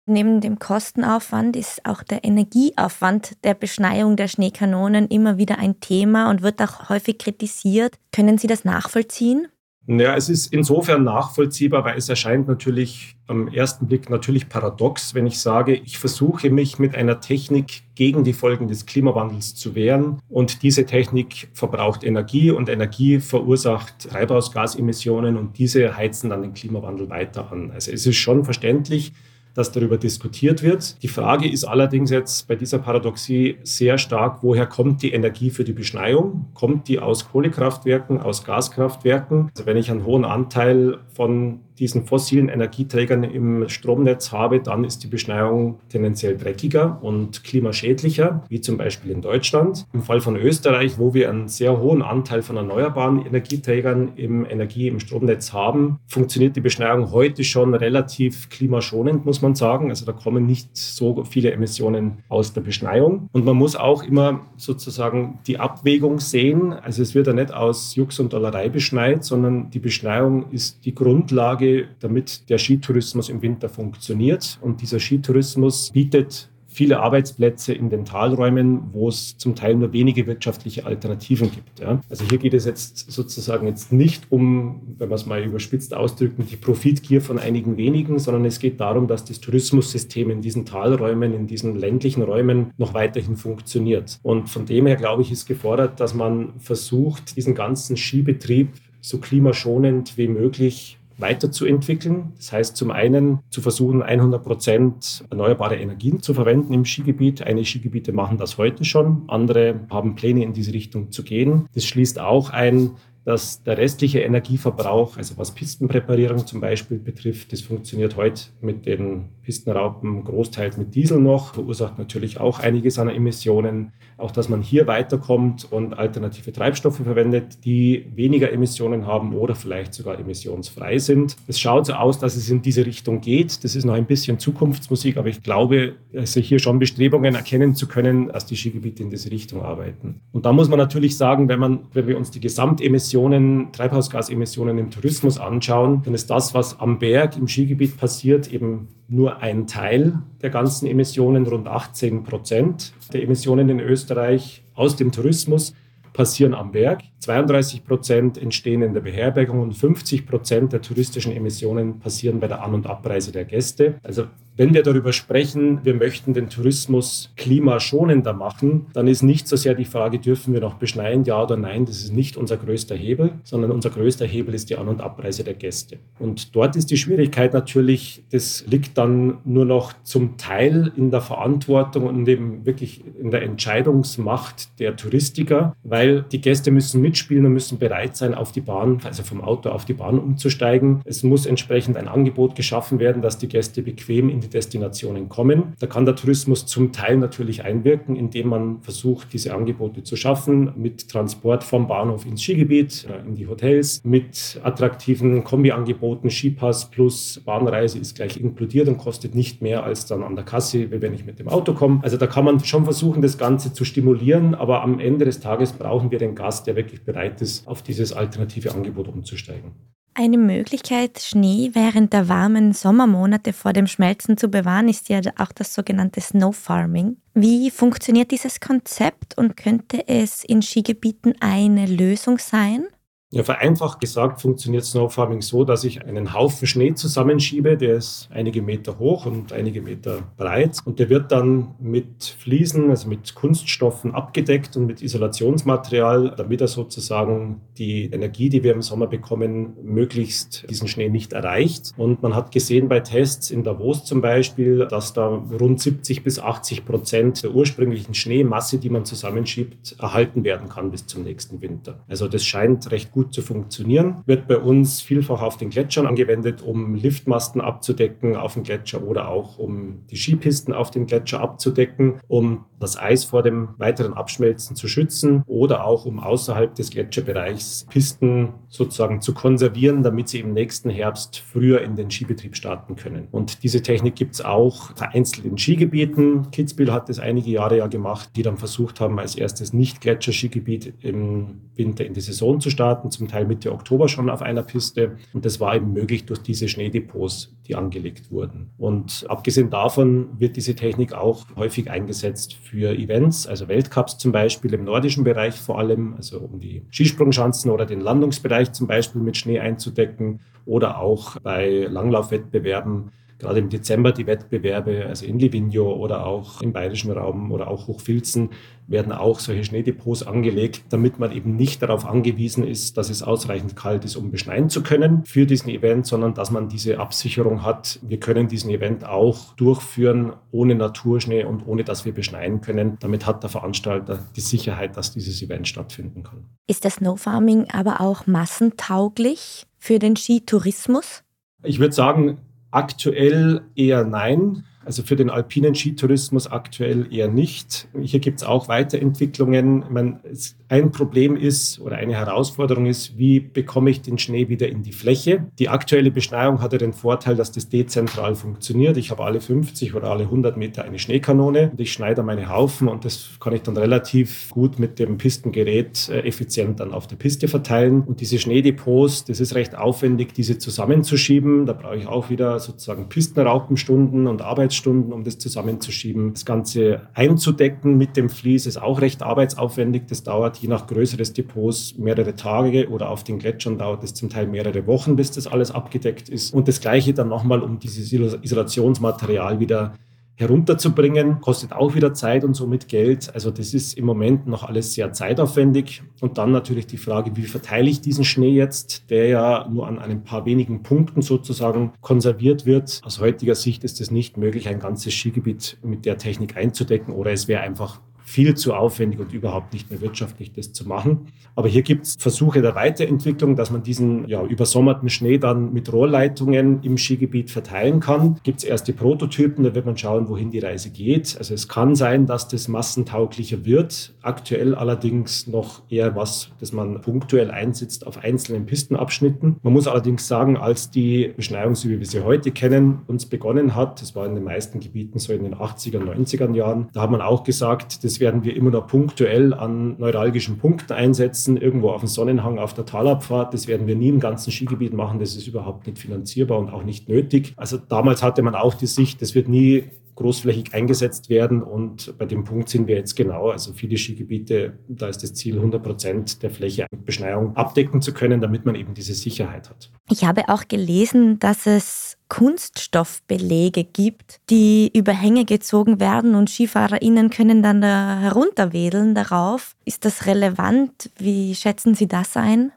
Neben 0.08 0.42
dem 0.42 0.58
Kostenaufwand 0.58 1.56
ist 1.56 1.86
auch 1.86 2.02
der 2.02 2.24
Energieaufwand 2.24 3.44
der 3.44 3.54
Beschneiung 3.54 4.16
der 4.16 4.30
Schneekanonen 4.30 5.10
immer 5.10 5.38
wieder 5.38 5.60
ein 5.60 5.80
Thema 5.80 6.32
und 6.32 6.42
wird 6.42 6.60
auch 6.60 6.90
häufig 6.90 7.20
kritisiert. 7.20 8.00
Können 8.12 8.40
Sie 8.40 8.48
das 8.48 8.66
nachvollziehen? 8.66 9.48
Ja, 9.88 10.15
es 10.15 10.30
ist 10.30 10.52
insofern 10.52 11.04
nachvollziehbar, 11.04 11.86
weil 11.86 11.98
es 11.98 12.10
erscheint 12.10 12.48
natürlich 12.48 13.15
am 13.28 13.48
ersten 13.48 13.86
Blick 13.86 14.10
natürlich 14.10 14.50
paradox, 14.50 15.13
wenn 15.13 15.28
ich 15.28 15.39
sage, 15.39 15.76
ich 15.76 16.00
versuche 16.00 16.50
mich 16.50 16.80
mit 16.80 16.95
einer 16.95 17.19
Technik 17.19 17.84
gegen 17.93 18.24
die 18.24 18.34
Folgen 18.34 18.67
des 18.67 18.88
Klimawandels 18.88 19.54
zu 19.54 19.76
wehren 19.76 20.19
und 20.28 20.63
diese 20.63 20.88
Technik 20.88 21.50
verbraucht 21.54 22.04
Energie 22.04 22.50
und 22.50 22.67
Energie 22.67 23.19
verursacht 23.19 24.10
Treibhausgasemissionen 24.10 25.38
und 25.38 25.60
diese 25.60 25.95
heizen 25.95 26.32
dann 26.32 26.41
den 26.41 26.56
Klimawandel 26.56 27.10
weiter 27.10 27.52
an. 27.52 27.69
Also 27.69 27.91
es 27.91 28.08
ist 28.08 28.17
schon 28.17 28.43
verständlich, 28.43 29.13
dass 29.56 29.72
darüber 29.72 29.98
diskutiert 29.98 30.62
wird. 30.62 31.02
Die 31.02 31.08
Frage 31.08 31.50
ist 31.50 31.63
allerdings 31.63 32.12
jetzt 32.12 32.48
bei 32.48 32.56
dieser 32.56 32.78
Paradoxie 32.78 33.58
sehr 33.63 33.98
stark, 33.98 34.44
woher 34.44 34.68
kommt 34.68 35.02
die 35.02 35.13
Energie 35.13 35.50
für 35.50 35.63
die 35.63 35.74
Beschneiung? 35.74 36.48
Kommt 36.54 36.88
die 36.88 37.00
aus 37.00 37.30
Kohlekraftwerken, 37.32 38.22
aus 38.22 38.44
Gaskraftwerken? 38.44 39.50
Also 39.56 39.65
wenn 39.65 39.78
ich 39.78 39.89
einen 39.89 40.06
hohen 40.06 40.26
Anteil 40.26 41.00
von 41.13 41.62
diesen 41.80 42.06
fossilen 42.06 42.50
Energieträgern 42.50 43.24
im 43.24 43.68
Stromnetz 43.70 44.32
habe, 44.32 44.60
dann 44.60 44.84
ist 44.84 45.04
die 45.04 45.08
Beschneiung 45.08 45.80
tendenziell 45.90 46.38
dreckiger 46.38 47.00
und 47.02 47.44
klimaschädlicher, 47.44 48.44
wie 48.50 48.62
zum 48.62 48.78
Beispiel 48.78 49.12
in 49.12 49.22
Deutschland. 49.22 49.86
Im 49.94 50.02
Fall 50.02 50.22
von 50.22 50.36
Österreich, 50.36 50.98
wo 50.98 51.14
wir 51.14 51.30
einen 51.30 51.48
sehr 51.48 51.80
hohen 51.80 52.02
Anteil 52.02 52.42
von 52.42 52.58
erneuerbaren 52.58 53.26
Energieträgern 53.26 54.14
im 54.16 54.46
Energie 54.46 54.88
im 54.88 55.00
Stromnetz 55.00 55.54
haben, 55.54 56.00
funktioniert 56.08 56.56
die 56.56 56.62
Beschneiung 56.62 57.12
heute 57.12 57.44
schon 57.44 57.74
relativ 57.74 58.50
klimaschonend, 58.50 59.26
muss 59.26 59.42
man 59.42 59.56
sagen. 59.56 59.90
Also 59.90 60.06
da 60.06 60.12
kommen 60.12 60.46
nicht 60.46 60.76
so 60.76 61.24
viele 61.24 61.52
Emissionen 61.52 62.20
aus 62.30 62.54
der 62.54 62.62
Beschneiung. 62.62 63.30
Und 63.32 63.46
man 63.46 63.56
muss 63.56 63.76
auch 63.76 64.04
immer 64.04 64.42
sozusagen 64.58 65.40
die 65.48 65.60
Abwägung 65.60 66.20
sehen. 66.20 66.74
Also 66.74 67.02
es 67.02 67.16
wird 67.16 67.28
ja 67.28 67.34
nicht 67.34 67.54
aus 67.54 67.96
Jux 67.96 68.20
und 68.20 68.34
Dollerei 68.34 68.70
beschneit, 68.70 69.24
sondern 69.24 69.70
die 69.70 69.80
Beschneiung 69.80 70.52
ist 70.52 70.86
die 70.86 70.96
Grundlage, 70.96 71.64
damit 71.99 72.49
der 72.49 72.58
Skitourismus 72.58 73.30
im 73.30 73.41
Winter 73.41 73.69
funktioniert. 73.69 74.60
Und 74.62 74.82
dieser 74.82 74.99
Skitourismus 74.99 75.91
bietet 75.91 76.49
viele 76.75 76.99
Arbeitsplätze 76.99 77.73
in 77.73 77.89
den 77.89 78.04
Talräumen, 78.04 78.91
wo 78.91 79.08
es 79.08 79.38
zum 79.38 79.56
Teil 79.56 79.75
nur 79.75 79.93
wenige 79.93 80.28
wirtschaftliche 80.28 80.86
Alternativen 80.86 81.49
gibt. 81.49 81.80
Ja. 81.80 82.01
Also 82.10 82.25
hier 82.30 82.38
geht 82.38 82.54
es 82.54 82.65
jetzt 82.65 83.10
sozusagen 83.12 83.65
jetzt 83.65 83.93
nicht 83.93 84.23
um, 84.30 84.82
wenn 84.97 85.08
man 85.08 85.15
es 85.15 85.25
mal 85.25 85.41
überspitzt 85.41 85.93
ausdrücken, 85.93 86.45
die 86.51 86.58
Profitgier 86.58 87.21
von 87.21 87.39
einigen 87.39 87.78
wenigen, 87.78 88.19
sondern 88.19 88.43
es 88.43 88.60
geht 88.60 88.82
darum, 88.82 89.08
dass 89.08 89.23
das 89.23 89.39
Tourismussystem 89.39 90.30
in 90.30 90.41
diesen 90.41 90.65
Talräumen, 90.65 91.34
in 91.34 91.47
diesen 91.47 91.78
ländlichen 91.78 92.23
Räumen 92.23 92.71
noch 92.78 92.93
weiterhin 92.93 93.38
funktioniert. 93.38 94.19
Und 94.21 94.49
von 94.49 94.65
dem 94.65 94.86
her, 94.86 94.97
glaube 94.97 95.21
ich, 95.21 95.32
ist 95.32 95.45
gefordert, 95.45 96.01
dass 96.01 96.13
man 96.13 96.60
versucht, 96.60 97.38
diesen 97.38 97.56
ganzen 97.56 97.95
Skibetrieb 97.95 98.67
so 98.99 99.19
klimaschonend 99.19 100.17
wie 100.17 100.28
möglich 100.28 100.97
weiterzuentwickeln. 101.17 102.34
Das 102.38 102.51
heißt 102.51 102.78
zum 102.78 102.91
einen 102.91 103.39
zu 103.49 103.62
versuchen, 103.62 104.01
100 104.01 104.43
Prozent 104.43 105.25
erneuerbare 105.30 105.75
Energien 105.78 106.21
zu 106.21 106.34
verwenden 106.34 106.73
im 106.73 106.86
Skigebiet. 106.86 107.41
Einige 107.41 107.65
Skigebiete 107.65 108.13
machen 108.13 108.38
das 108.38 108.58
heute 108.58 108.84
schon, 108.86 109.23
andere 109.28 109.82
haben 109.89 110.15
Pläne 110.15 110.43
in 110.43 110.54
diese 110.54 110.73
Richtung 110.73 111.12
zu 111.12 111.23
gehen. 111.23 111.67
Das 111.73 111.86
schließt 111.86 112.19
auch 112.19 112.49
ein, 112.49 112.91
dass 113.25 113.63
der 113.63 113.78
restliche 113.78 114.19
Energieverbrauch, 114.19 115.17
also 115.17 115.38
was 115.38 115.51
Pistenpräparierung 115.51 116.45
zum 116.45 116.62
Beispiel 116.62 116.99
betrifft, 116.99 117.51
das 117.51 117.62
funktioniert 117.62 118.15
heute 118.15 118.43
mit 118.62 118.86
den 118.86 119.30
Pistenraupen 119.45 120.23
großteils 120.23 120.77
mit 120.77 120.95
Diesel 120.95 121.19
noch, 121.19 121.53
verursacht 121.53 121.99
natürlich 121.99 122.39
auch 122.39 122.60
einiges 122.60 122.97
an 122.97 123.10
Emissionen. 123.10 123.93
Auch 124.17 124.31
dass 124.31 124.49
man 124.49 124.62
hier 124.62 124.88
weiterkommt 124.88 125.71
und 125.71 125.93
alternative 125.97 126.51
Treibstoffe 126.51 126.97
verwendet, 126.97 127.63
die 127.63 128.05
weniger 128.15 128.51
Emissionen 128.51 129.05
haben 129.05 129.36
oder 129.36 129.55
vielleicht 129.55 129.93
sogar 129.93 130.17
emissionsfrei 130.19 130.97
sind. 130.97 131.36
Es 131.47 131.60
schaut 131.60 131.86
so 131.86 131.93
aus, 131.93 132.17
dass 132.17 132.36
es 132.36 132.49
in 132.49 132.62
diese 132.62 132.86
Richtung 132.86 133.21
geht. 133.21 133.63
Das 133.63 133.75
ist 133.75 133.86
noch 133.86 133.93
ein 133.93 134.05
bisschen 134.05 134.39
Zukunftsmusik, 134.39 135.17
aber 135.17 135.27
ich 135.27 135.43
glaube, 135.43 135.93
also 136.15 136.39
hier 136.39 136.60
schon 136.60 136.79
Bestrebungen 136.79 137.36
erkennen 137.36 137.75
zu 137.75 137.88
können, 137.88 138.29
dass 138.29 138.45
die 138.45 138.55
Skigebiete 138.55 139.03
in 139.03 139.10
diese 139.12 139.29
Richtung 139.29 139.62
arbeiten. 139.62 140.21
Und 140.31 140.45
da 140.45 140.53
muss 140.53 140.69
man 140.69 140.79
natürlich 140.79 141.17
sagen, 141.17 141.47
wenn, 141.49 141.60
man, 141.60 141.81
wenn 141.93 142.08
wir 142.08 142.17
uns 142.17 142.31
die 142.31 142.39
Gesamtemissionen, 142.39 143.71
Treibhausgasemissionen 143.73 144.79
im 144.79 144.89
Tourismus 144.89 145.38
anschauen, 145.38 146.01
dann 146.03 146.15
ist 146.15 146.29
das, 146.29 146.53
was 146.53 146.79
am 146.79 146.97
Berg 146.97 147.38
im 147.38 147.47
Skigebiet 147.47 147.97
passiert, 147.97 148.51
eben 148.51 148.88
nur 149.08 149.41
ein 149.41 149.68
Teil 149.68 150.20
der 150.41 150.50
ganzen 150.50 150.88
Emissionen, 150.88 151.46
rund 151.46 151.68
18 151.68 152.24
Prozent 152.24 152.94
der 153.13 153.24
Emissionen 153.24 153.70
in 153.70 153.80
Österreich 153.80 154.63
aus 154.74 154.96
dem 154.96 155.12
Tourismus 155.12 155.74
passieren 156.13 156.54
am 156.54 156.72
Berg. 156.72 157.04
32 157.20 157.84
Prozent 157.84 158.38
entstehen 158.38 158.82
in 158.82 158.94
der 158.94 159.02
Beherbergung 159.02 159.62
und 159.62 159.74
50 159.74 160.26
Prozent 160.26 160.74
der 160.74 160.82
touristischen 160.82 161.34
Emissionen 161.34 162.00
passieren 162.00 162.39
bei 162.39 162.48
der 162.48 162.63
An- 162.63 162.74
und 162.74 162.88
Abreise 162.88 163.32
der 163.32 163.46
Gäste. 163.46 163.96
Also 164.02 164.26
wenn 164.58 164.74
wir 164.74 164.84
darüber 164.84 165.12
sprechen, 165.12 165.82
wir 165.84 165.94
möchten 165.96 166.34
den 166.34 166.50
Tourismus 166.50 167.34
klimaschonender 167.36 168.34
machen, 168.34 168.88
dann 168.94 169.08
ist 169.08 169.22
nicht 169.22 169.48
so 169.48 169.56
sehr 169.58 169.74
die 169.74 169.86
Frage, 169.86 170.20
dürfen 170.20 170.54
wir 170.54 170.62
noch 170.62 170.76
beschneien, 170.76 171.26
ja 171.26 171.44
oder 171.44 171.58
nein. 171.58 171.86
Das 171.86 171.98
ist 171.98 172.13
nicht 172.13 172.38
unser 172.38 172.56
größter 172.56 172.96
Hebel, 172.96 173.32
sondern 173.44 173.72
unser 173.72 173.89
größter 173.89 174.26
Hebel 174.26 174.54
ist 174.54 174.70
die 174.70 174.78
An- 174.78 174.88
und 174.88 175.02
Abreise 175.02 175.44
der 175.44 175.56
Gäste. 175.56 175.98
Und 176.20 176.56
dort 176.56 176.76
ist 176.78 176.89
die 176.89 176.98
Schwierigkeit 176.98 177.54
natürlich, 177.54 178.24
das 178.32 178.65
liegt 178.68 178.98
dann 178.98 179.39
nur 179.44 179.65
noch 179.65 179.94
zum 180.04 180.38
Teil 180.38 180.91
in 180.96 181.12
der 181.12 181.22
Verantwortung 181.22 182.06
und 182.06 182.28
eben 182.28 182.65
wirklich 182.65 183.04
in 183.20 183.32
der 183.32 183.41
Entscheidungsmacht 183.41 184.80
der 184.80 184.96
Touristiker, 184.96 185.76
weil 185.84 186.24
die 186.32 186.39
Gäste 186.39 186.72
müssen 186.72 187.02
mitspielen 187.02 187.46
und 187.46 187.54
müssen 187.54 187.78
bereit 187.78 188.15
sein, 188.15 188.34
auf 188.34 188.54
die 188.54 188.62
Bahn, 188.62 189.02
also 189.04 189.24
vom 189.24 189.41
Auto 189.41 189.70
auf 189.70 189.84
die 189.84 189.94
Bahn 189.94 190.18
umzusteigen. 190.18 191.02
Es 191.04 191.24
muss 191.24 191.46
entsprechend 191.46 191.98
ein 191.98 192.08
Angebot 192.08 192.56
geschaffen 192.56 193.00
werden, 193.00 193.22
dass 193.22 193.38
die 193.38 193.50
Gäste 193.50 193.82
bequem 193.82 194.30
in 194.30 194.44
die 194.45 194.49
Destinationen 194.49 195.29
kommen. 195.29 195.73
Da 195.79 195.88
kann 195.88 196.05
der 196.05 196.15
Tourismus 196.15 196.65
zum 196.65 196.91
Teil 196.91 197.17
natürlich 197.17 197.63
einwirken, 197.63 198.15
indem 198.15 198.49
man 198.49 198.81
versucht, 198.81 199.34
diese 199.34 199.53
Angebote 199.53 200.03
zu 200.03 200.15
schaffen, 200.15 200.73
mit 200.75 201.10
Transport 201.10 201.63
vom 201.63 201.88
Bahnhof 201.88 202.25
ins 202.25 202.41
Skigebiet, 202.41 203.08
äh, 203.10 203.27
in 203.27 203.36
die 203.36 203.47
Hotels, 203.47 204.01
mit 204.03 204.60
attraktiven 204.63 205.43
Kombiangeboten, 205.43 206.29
Skipass 206.29 206.89
plus 206.89 207.41
Bahnreise 207.45 207.99
ist 207.99 208.15
gleich 208.15 208.38
inkludiert 208.38 208.88
und 208.88 208.97
kostet 208.97 209.36
nicht 209.36 209.62
mehr 209.62 209.84
als 209.84 210.05
dann 210.05 210.23
an 210.23 210.36
der 210.36 210.45
Kasse, 210.45 210.89
wenn 210.91 211.13
ich 211.13 211.25
mit 211.25 211.39
dem 211.39 211.47
Auto 211.47 211.73
komme. 211.73 211.99
Also 212.03 212.17
da 212.17 212.27
kann 212.27 212.45
man 212.45 212.60
schon 212.63 212.84
versuchen, 212.84 213.21
das 213.21 213.38
Ganze 213.38 213.73
zu 213.73 213.86
stimulieren, 213.86 214.55
aber 214.55 214.81
am 214.84 214.99
Ende 214.99 215.25
des 215.25 215.39
Tages 215.39 215.73
brauchen 215.73 216.12
wir 216.12 216.19
den 216.19 216.36
Gast, 216.36 216.67
der 216.67 216.75
wirklich 216.75 217.03
bereit 217.03 217.41
ist, 217.41 217.67
auf 217.67 217.81
dieses 217.81 218.13
alternative 218.13 218.73
Angebot 218.73 219.08
umzusteigen. 219.08 219.71
Eine 220.17 220.38
Möglichkeit, 220.38 221.19
Schnee 221.19 221.71
während 221.73 222.13
der 222.13 222.30
warmen 222.30 222.71
Sommermonate 222.71 223.51
vor 223.51 223.73
dem 223.73 223.86
Schmelzen 223.86 224.38
zu 224.38 224.47
bewahren, 224.47 224.88
ist 224.88 225.10
ja 225.10 225.19
auch 225.38 225.51
das 225.51 225.73
sogenannte 225.73 226.21
Snow 226.21 226.56
Farming. 226.56 227.17
Wie 227.34 227.69
funktioniert 227.69 228.32
dieses 228.32 228.62
Konzept 228.62 229.38
und 229.38 229.58
könnte 229.58 230.08
es 230.08 230.45
in 230.45 230.62
Skigebieten 230.62 231.36
eine 231.41 231.86
Lösung 231.86 232.38
sein? 232.38 232.88
Ja, 233.36 233.43
vereinfacht 233.43 234.00
gesagt 234.00 234.39
funktioniert 234.39 234.86
Snowfarming 234.86 235.41
so, 235.41 235.65
dass 235.65 235.84
ich 235.84 236.06
einen 236.06 236.34
Haufen 236.34 236.65
Schnee 236.67 236.93
zusammenschiebe, 236.93 237.76
der 237.76 237.95
ist 237.95 238.30
einige 238.32 238.62
Meter 238.62 238.98
hoch 238.98 239.26
und 239.26 239.52
einige 239.52 239.82
Meter 239.82 240.19
breit 240.38 240.78
und 240.86 241.00
der 241.00 241.10
wird 241.10 241.34
dann 241.34 241.76
mit 241.78 242.24
Fliesen, 242.24 242.91
also 242.91 243.10
mit 243.10 243.36
Kunststoffen 243.36 244.15
abgedeckt 244.15 244.78
und 244.78 244.86
mit 244.86 245.02
Isolationsmaterial, 245.02 246.34
damit 246.38 246.62
er 246.62 246.69
sozusagen 246.69 247.60
die 247.78 248.06
Energie, 248.06 248.48
die 248.48 248.63
wir 248.63 248.71
im 248.71 248.82
Sommer 248.82 249.08
bekommen, 249.08 249.74
möglichst 249.84 250.69
diesen 250.69 250.88
Schnee 250.88 251.10
nicht 251.10 251.34
erreicht. 251.34 251.91
Und 251.98 252.24
man 252.24 252.36
hat 252.36 252.54
gesehen 252.54 252.88
bei 252.88 253.02
Tests 253.02 253.52
in 253.52 253.65
Davos 253.65 254.06
zum 254.06 254.21
Beispiel, 254.21 254.88
dass 254.89 255.12
da 255.12 255.28
rund 255.28 255.82
70 255.82 256.24
bis 256.24 256.39
80 256.39 256.86
Prozent 256.86 257.43
der 257.43 257.54
ursprünglichen 257.54 258.13
Schneemasse, 258.13 258.78
die 258.78 258.89
man 258.89 259.04
zusammenschiebt, 259.04 259.98
erhalten 260.00 260.45
werden 260.45 260.69
kann 260.69 260.89
bis 260.89 261.06
zum 261.06 261.24
nächsten 261.24 261.62
Winter. 261.62 262.00
Also 262.08 262.30
das 262.30 262.45
scheint 262.45 262.89
recht 262.91 263.12
gut 263.12 263.25
gut 263.26 263.34
zu 263.34 263.42
funktionieren. 263.42 264.22
Wird 264.26 264.48
bei 264.48 264.58
uns 264.58 265.02
vielfach 265.02 265.42
auf 265.42 265.58
den 265.58 265.70
Gletschern 265.70 266.06
angewendet, 266.06 266.62
um 266.62 266.96
Liftmasten 266.96 267.60
abzudecken 267.60 268.36
auf 268.36 268.54
dem 268.54 268.64
Gletscher 268.64 269.04
oder 269.04 269.30
auch 269.30 269.58
um 269.58 270.06
die 270.12 270.16
Skipisten 270.16 270.74
auf 270.74 270.92
dem 270.92 271.08
Gletscher 271.08 271.42
abzudecken, 271.42 272.20
um 272.28 272.66
das 272.80 272.98
Eis 272.98 273.24
vor 273.24 273.42
dem 273.42 273.70
weiteren 273.78 274.14
Abschmelzen 274.14 274.76
zu 274.76 274.88
schützen 274.88 275.44
oder 275.48 275.86
auch 275.86 276.06
um 276.06 276.20
außerhalb 276.20 276.76
des 276.76 276.92
Gletscherbereichs 276.92 277.88
Pisten 277.90 278.50
sozusagen 278.68 279.22
zu 279.22 279.34
konservieren, 279.34 280.04
damit 280.04 280.30
sie 280.30 280.40
im 280.40 280.54
nächsten 280.54 280.90
Herbst 280.90 281.38
früher 281.38 281.82
in 281.82 281.96
den 281.96 282.12
Skibetrieb 282.12 282.56
starten 282.56 282.96
können. 282.96 283.28
Und 283.32 283.64
diese 283.64 283.82
Technik 283.82 284.16
gibt 284.16 284.36
es 284.36 284.46
auch 284.46 284.96
vereinzelt 284.96 285.46
in 285.46 285.58
Skigebieten. 285.58 286.52
Kitzbühel 286.52 286.92
hat 286.92 287.10
das 287.10 287.20
einige 287.20 287.50
Jahre 287.50 287.78
ja 287.78 287.88
gemacht, 287.88 288.30
die 288.36 288.44
dann 288.44 288.58
versucht 288.58 289.00
haben, 289.00 289.18
als 289.20 289.36
erstes 289.36 289.74
Nicht-Gletscher-Skigebiet 289.74 290.94
im 291.02 291.62
Winter 291.76 292.06
in 292.06 292.14
die 292.14 292.22
Saison 292.22 292.60
zu 292.60 292.70
starten, 292.70 293.10
zum 293.15 293.28
Teil 293.28 293.45
Mitte 293.45 293.71
Oktober 293.71 294.08
schon 294.08 294.30
auf 294.30 294.41
einer 294.41 294.63
Piste. 294.63 295.17
Und 295.34 295.45
das 295.45 295.60
war 295.60 295.75
eben 295.75 295.93
möglich 295.93 296.25
durch 296.25 296.39
diese 296.39 296.67
Schneedepots, 296.67 297.56
die 297.67 297.75
angelegt 297.75 298.32
wurden. 298.32 298.69
Und 298.78 299.25
abgesehen 299.30 299.69
davon 299.69 300.39
wird 300.39 300.56
diese 300.56 300.75
Technik 300.75 301.13
auch 301.13 301.45
häufig 301.56 301.89
eingesetzt 301.89 302.54
für 302.54 302.95
Events, 302.95 303.47
also 303.47 303.67
Weltcups 303.67 304.17
zum 304.17 304.32
Beispiel 304.32 304.73
im 304.73 304.84
nordischen 304.84 305.23
Bereich 305.23 305.56
vor 305.56 305.80
allem, 305.80 306.15
also 306.15 306.39
um 306.39 306.60
die 306.60 306.84
Skisprungschanzen 306.89 307.71
oder 307.71 307.86
den 307.86 308.01
Landungsbereich 308.01 308.71
zum 308.71 308.88
Beispiel 308.88 309.21
mit 309.21 309.38
Schnee 309.38 309.60
einzudecken 309.60 310.39
oder 310.65 310.99
auch 310.99 311.39
bei 311.41 311.88
Langlaufwettbewerben 311.89 313.12
gerade 313.39 313.60
im 313.60 313.69
Dezember 313.69 314.12
die 314.12 314.28
Wettbewerbe, 314.28 315.06
also 315.08 315.26
in 315.26 315.39
Livigno 315.39 315.93
oder 315.93 316.26
auch 316.26 316.62
im 316.62 316.74
bayerischen 316.74 317.12
Raum 317.12 317.52
oder 317.52 317.69
auch 317.69 317.88
Hochfilzen, 317.88 318.50
werden 318.88 319.12
auch 319.12 319.39
solche 319.39 319.63
Schneedepots 319.63 320.24
angelegt, 320.24 320.84
damit 320.89 321.19
man 321.19 321.32
eben 321.32 321.56
nicht 321.56 321.82
darauf 321.82 322.06
angewiesen 322.06 322.65
ist, 322.65 322.98
dass 322.98 323.10
es 323.10 323.24
ausreichend 323.24 323.76
kalt 323.76 324.06
ist, 324.06 324.15
um 324.15 324.32
beschneien 324.32 324.69
zu 324.69 324.84
können 324.84 325.26
für 325.26 325.45
diesen 325.45 325.69
Event, 325.69 326.06
sondern 326.06 326.34
dass 326.34 326.52
man 326.52 326.69
diese 326.69 327.00
Absicherung 327.00 327.63
hat. 327.63 328.00
Wir 328.04 328.19
können 328.19 328.48
diesen 328.48 328.69
Event 328.69 329.06
auch 329.06 329.54
durchführen 329.56 330.34
ohne 330.52 330.76
Naturschnee 330.76 331.43
und 331.43 331.65
ohne 331.67 331.84
dass 331.84 332.06
wir 332.06 332.13
beschneien 332.13 332.62
können. 332.62 332.98
Damit 333.00 333.26
hat 333.26 333.43
der 333.43 333.50
Veranstalter 333.50 334.19
die 334.36 334.41
Sicherheit, 334.41 334.95
dass 334.98 335.12
dieses 335.12 335.41
Event 335.41 335.67
stattfinden 335.67 336.24
kann. 336.24 336.45
Ist 336.67 336.86
das 336.86 336.95
Snow 336.95 337.19
Farming 337.19 337.67
aber 337.71 338.02
auch 338.02 338.28
massentauglich 338.28 339.65
für 339.78 340.00
den 340.00 340.15
Skitourismus? 340.15 341.24
Ich 341.63 341.80
würde 341.80 341.93
sagen, 341.93 342.38
Aktuell 342.76 343.62
eher 343.78 344.04
nein. 344.04 344.66
Also 344.84 345.02
für 345.02 345.16
den 345.16 345.30
alpinen 345.30 345.76
Skitourismus 345.76 346.52
aktuell 346.52 347.08
eher 347.10 347.30
nicht. 347.30 347.88
Hier 348.02 348.20
gibt 348.20 348.42
es 348.42 348.46
auch 348.46 348.68
Weiterentwicklungen. 348.68 349.86
Meine, 349.90 350.20
ein 350.67 350.91
Problem 350.91 351.36
ist 351.36 351.80
oder 351.80 351.97
eine 351.97 352.15
Herausforderung 352.15 352.86
ist, 352.86 353.17
wie 353.17 353.39
bekomme 353.39 353.89
ich 353.89 354.01
den 354.01 354.17
Schnee 354.17 354.49
wieder 354.49 354.67
in 354.67 354.84
die 354.84 354.91
Fläche? 354.91 355.45
Die 355.60 355.69
aktuelle 355.69 356.12
Beschneiung 356.12 356.62
hatte 356.62 356.78
den 356.78 356.93
Vorteil, 356.93 357.36
dass 357.36 357.51
das 357.51 357.69
dezentral 357.69 358.36
funktioniert. 358.36 358.97
Ich 358.97 359.12
habe 359.12 359.23
alle 359.23 359.41
50 359.41 359.93
oder 359.93 360.10
alle 360.10 360.23
100 360.23 360.58
Meter 360.58 360.84
eine 360.84 360.97
Schneekanone 360.97 361.71
und 361.71 361.80
ich 361.80 361.93
schneide 361.93 362.23
meine 362.23 362.49
Haufen 362.49 362.88
und 362.88 363.06
das 363.06 363.32
kann 363.39 363.54
ich 363.54 363.62
dann 363.62 363.78
relativ 363.78 364.49
gut 364.49 364.80
mit 364.80 364.97
dem 364.97 365.17
Pistengerät 365.17 366.10
äh, 366.10 366.21
effizient 366.21 366.80
dann 366.80 366.93
auf 366.93 367.08
der 367.08 367.15
Piste 367.15 367.47
verteilen. 367.47 368.01
Und 368.01 368.21
diese 368.21 368.39
Schneedepots, 368.39 369.25
das 369.25 369.39
ist 369.39 369.56
recht 369.56 369.75
aufwendig, 369.75 370.34
diese 370.34 370.58
zusammenzuschieben. 370.58 371.65
Da 371.65 371.73
brauche 371.73 371.97
ich 371.97 372.08
auch 372.08 372.30
wieder 372.30 372.60
sozusagen 372.60 373.10
Pistenraupenstunden 373.10 374.28
und 374.28 374.41
Arbeitsstunden 374.41 375.13
um 375.13 375.23
das 375.23 375.38
zusammenzuschieben. 375.38 376.34
Das 376.34 376.45
Ganze 376.45 377.01
einzudecken 377.13 377.97
mit 377.97 378.17
dem 378.17 378.30
Vlies 378.30 378.65
ist 378.65 378.78
auch 378.78 379.01
recht 379.01 379.21
arbeitsaufwendig. 379.21 380.04
Das 380.08 380.23
dauert 380.23 380.55
je 380.58 380.68
nach 380.68 380.88
größeres 380.88 381.34
Depots 381.34 381.98
mehrere 381.98 382.36
Tage 382.36 382.89
oder 382.89 383.10
auf 383.10 383.24
den 383.24 383.39
Gletschern 383.39 383.78
dauert 383.78 384.04
es 384.04 384.13
zum 384.13 384.30
Teil 384.30 384.48
mehrere 384.48 384.88
Wochen, 384.88 385.15
bis 385.15 385.32
das 385.32 385.48
alles 385.48 385.72
abgedeckt 385.72 386.30
ist. 386.30 386.54
Und 386.54 386.68
das 386.68 386.80
Gleiche 386.80 387.13
dann 387.13 387.30
nochmal, 387.30 387.62
um 387.62 387.80
dieses 387.80 388.12
Isolationsmaterial 388.12 389.60
wieder 389.60 389.94
herunterzubringen, 390.38 391.39
kostet 391.39 391.72
auch 391.72 391.96
wieder 391.96 392.13
Zeit 392.13 392.44
und 392.44 392.56
somit 392.56 392.89
Geld. 392.89 393.34
Also 393.34 393.52
das 393.52 393.74
ist 393.74 393.98
im 393.98 394.06
Moment 394.06 394.48
noch 394.48 394.63
alles 394.63 394.94
sehr 394.94 395.13
zeitaufwendig. 395.13 396.04
Und 396.20 396.38
dann 396.38 396.52
natürlich 396.52 396.88
die 396.88 396.98
Frage, 396.98 397.36
wie 397.36 397.44
verteile 397.44 397.89
ich 397.89 398.02
diesen 398.02 398.26
Schnee 398.26 398.52
jetzt, 398.52 399.10
der 399.10 399.28
ja 399.28 399.68
nur 399.70 399.88
an 399.88 399.98
ein 399.98 400.24
paar 400.24 400.46
wenigen 400.46 400.84
Punkten 400.84 401.22
sozusagen 401.22 401.94
konserviert 402.02 402.65
wird. 402.65 403.02
Aus 403.06 403.22
heutiger 403.22 403.56
Sicht 403.56 403.86
ist 403.86 404.02
es 404.02 404.12
nicht 404.12 404.36
möglich, 404.36 404.68
ein 404.68 404.80
ganzes 404.80 405.13
Skigebiet 405.13 405.78
mit 405.82 406.06
der 406.06 406.18
Technik 406.18 406.58
einzudecken 406.58 407.13
oder 407.13 407.32
es 407.32 407.48
wäre 407.48 407.62
einfach 407.62 408.02
viel 408.26 408.56
zu 408.56 408.74
aufwendig 408.74 409.20
und 409.20 409.32
überhaupt 409.32 409.72
nicht 409.74 409.90
mehr 409.90 410.02
wirtschaftlich, 410.02 410.52
das 410.52 410.74
zu 410.74 410.88
machen. 410.88 411.28
Aber 411.56 411.70
hier 411.70 411.84
gibt 411.84 412.06
es 412.06 412.16
Versuche 412.20 412.62
der 412.62 412.76
Weiterentwicklung, 412.76 413.56
dass 413.56 413.72
man 413.72 413.84
diesen 413.84 414.28
ja, 414.28 414.44
übersommerten 414.44 415.10
Schnee 415.10 415.38
dann 415.38 415.72
mit 415.72 415.94
Rohrleitungen 415.94 416.82
im 416.82 416.98
Skigebiet 416.98 417.52
verteilen 417.52 418.00
kann. 418.00 418.40
Gibt 418.44 418.60
es 418.60 418.64
erste 418.64 418.92
Prototypen, 418.94 419.64
da 419.64 419.74
wird 419.76 419.86
man 419.86 419.98
schauen, 419.98 420.28
wohin 420.28 420.52
die 420.52 420.60
Reise 420.60 420.90
geht. 420.90 421.36
Also 421.38 421.54
es 421.54 421.68
kann 421.68 421.96
sein, 421.96 422.26
dass 422.26 422.48
das 422.48 422.68
massentauglicher 422.68 423.64
wird. 423.64 424.14
Aktuell 424.22 424.76
allerdings 424.76 425.48
noch 425.48 425.84
eher 425.90 426.16
was, 426.16 426.50
das 426.60 426.74
man 426.74 427.00
punktuell 427.02 427.52
einsetzt 427.52 428.06
auf 428.08 428.18
einzelnen 428.18 428.66
Pistenabschnitten. 428.66 429.58
Man 429.62 429.74
muss 429.74 429.88
allerdings 429.88 430.28
sagen, 430.28 430.58
als 430.58 430.90
die 430.90 431.32
Beschneiung, 431.36 431.76
wie 431.84 432.00
wir 432.00 432.06
sie 432.06 432.22
heute 432.22 432.52
kennen, 432.52 433.02
uns 433.08 433.28
begonnen 433.28 433.76
hat, 433.76 434.02
das 434.02 434.16
war 434.16 434.26
in 434.26 434.36
den 434.36 434.44
meisten 434.44 434.80
Gebieten 434.80 435.20
so 435.20 435.32
in 435.32 435.44
den 435.44 435.56
80er, 435.56 436.00
90er 436.00 436.54
Jahren, 436.54 436.90
da 436.94 437.02
hat 437.02 437.12
man 437.12 437.22
auch 437.22 437.44
gesagt, 437.44 438.04
das 438.04 438.14
das 438.15 438.21
werden 438.21 438.45
wir 438.45 438.56
immer 438.56 438.71
noch 438.71 438.88
punktuell 438.88 439.54
an 439.54 439.97
neuralgischen 439.97 440.58
Punkten 440.58 440.93
einsetzen, 440.93 441.58
irgendwo 441.58 441.89
auf 441.89 441.99
dem 441.99 442.08
Sonnenhang 442.08 442.60
auf 442.60 442.73
der 442.73 442.86
Talabfahrt. 442.86 443.54
Das 443.54 443.67
werden 443.67 443.88
wir 443.88 443.97
nie 443.97 444.08
im 444.08 444.21
ganzen 444.21 444.54
Skigebiet 444.54 444.93
machen. 444.93 445.19
Das 445.19 445.36
ist 445.36 445.47
überhaupt 445.47 445.86
nicht 445.86 445.99
finanzierbar 445.99 446.58
und 446.60 446.69
auch 446.69 446.84
nicht 446.84 447.10
nötig. 447.10 447.54
Also 447.58 447.75
damals 447.75 448.23
hatte 448.23 448.41
man 448.41 448.56
auch 448.56 448.73
die 448.73 448.88
Sicht, 448.88 449.21
das 449.21 449.36
wird 449.36 449.49
nie 449.49 449.89
großflächig 450.15 450.73
eingesetzt 450.73 451.30
werden. 451.30 451.62
Und 451.62 452.17
bei 452.17 452.25
dem 452.25 452.45
Punkt 452.45 452.69
sind 452.69 452.88
wir 452.88 452.95
jetzt 452.95 453.17
genau. 453.17 453.49
Also 453.49 453.73
viele 453.73 453.97
Skigebiete, 453.97 454.80
da 454.88 455.10
ist 455.10 455.21
das 455.21 455.34
Ziel, 455.34 455.58
100 455.58 455.84
Prozent 455.84 456.41
der 456.41 456.51
Fläche 456.51 456.88
mit 456.89 457.04
Beschneiung 457.06 457.54
abdecken 457.58 458.01
zu 458.01 458.13
können, 458.13 458.39
damit 458.39 458.65
man 458.65 458.75
eben 458.75 458.93
diese 458.93 459.13
Sicherheit 459.13 459.69
hat. 459.69 459.91
Ich 460.10 460.23
habe 460.23 460.47
auch 460.47 460.69
gelesen, 460.69 461.38
dass 461.39 461.67
es 461.67 462.17
Kunststoffbelege 462.30 463.84
gibt, 463.84 464.40
die 464.50 464.92
über 464.94 465.14
Hänge 465.14 465.46
gezogen 465.46 466.00
werden 466.00 466.36
und 466.36 466.50
SkifahrerInnen 466.50 467.30
können 467.30 467.62
dann 467.62 467.82
da 467.82 468.20
herunterwedeln 468.20 469.16
darauf. 469.16 469.76
Ist 469.86 470.06
das 470.06 470.26
relevant? 470.26 471.12
Wie 471.18 471.56
schätzen 471.56 471.96
Sie 471.96 472.08
das 472.08 472.36
ein? 472.36 472.72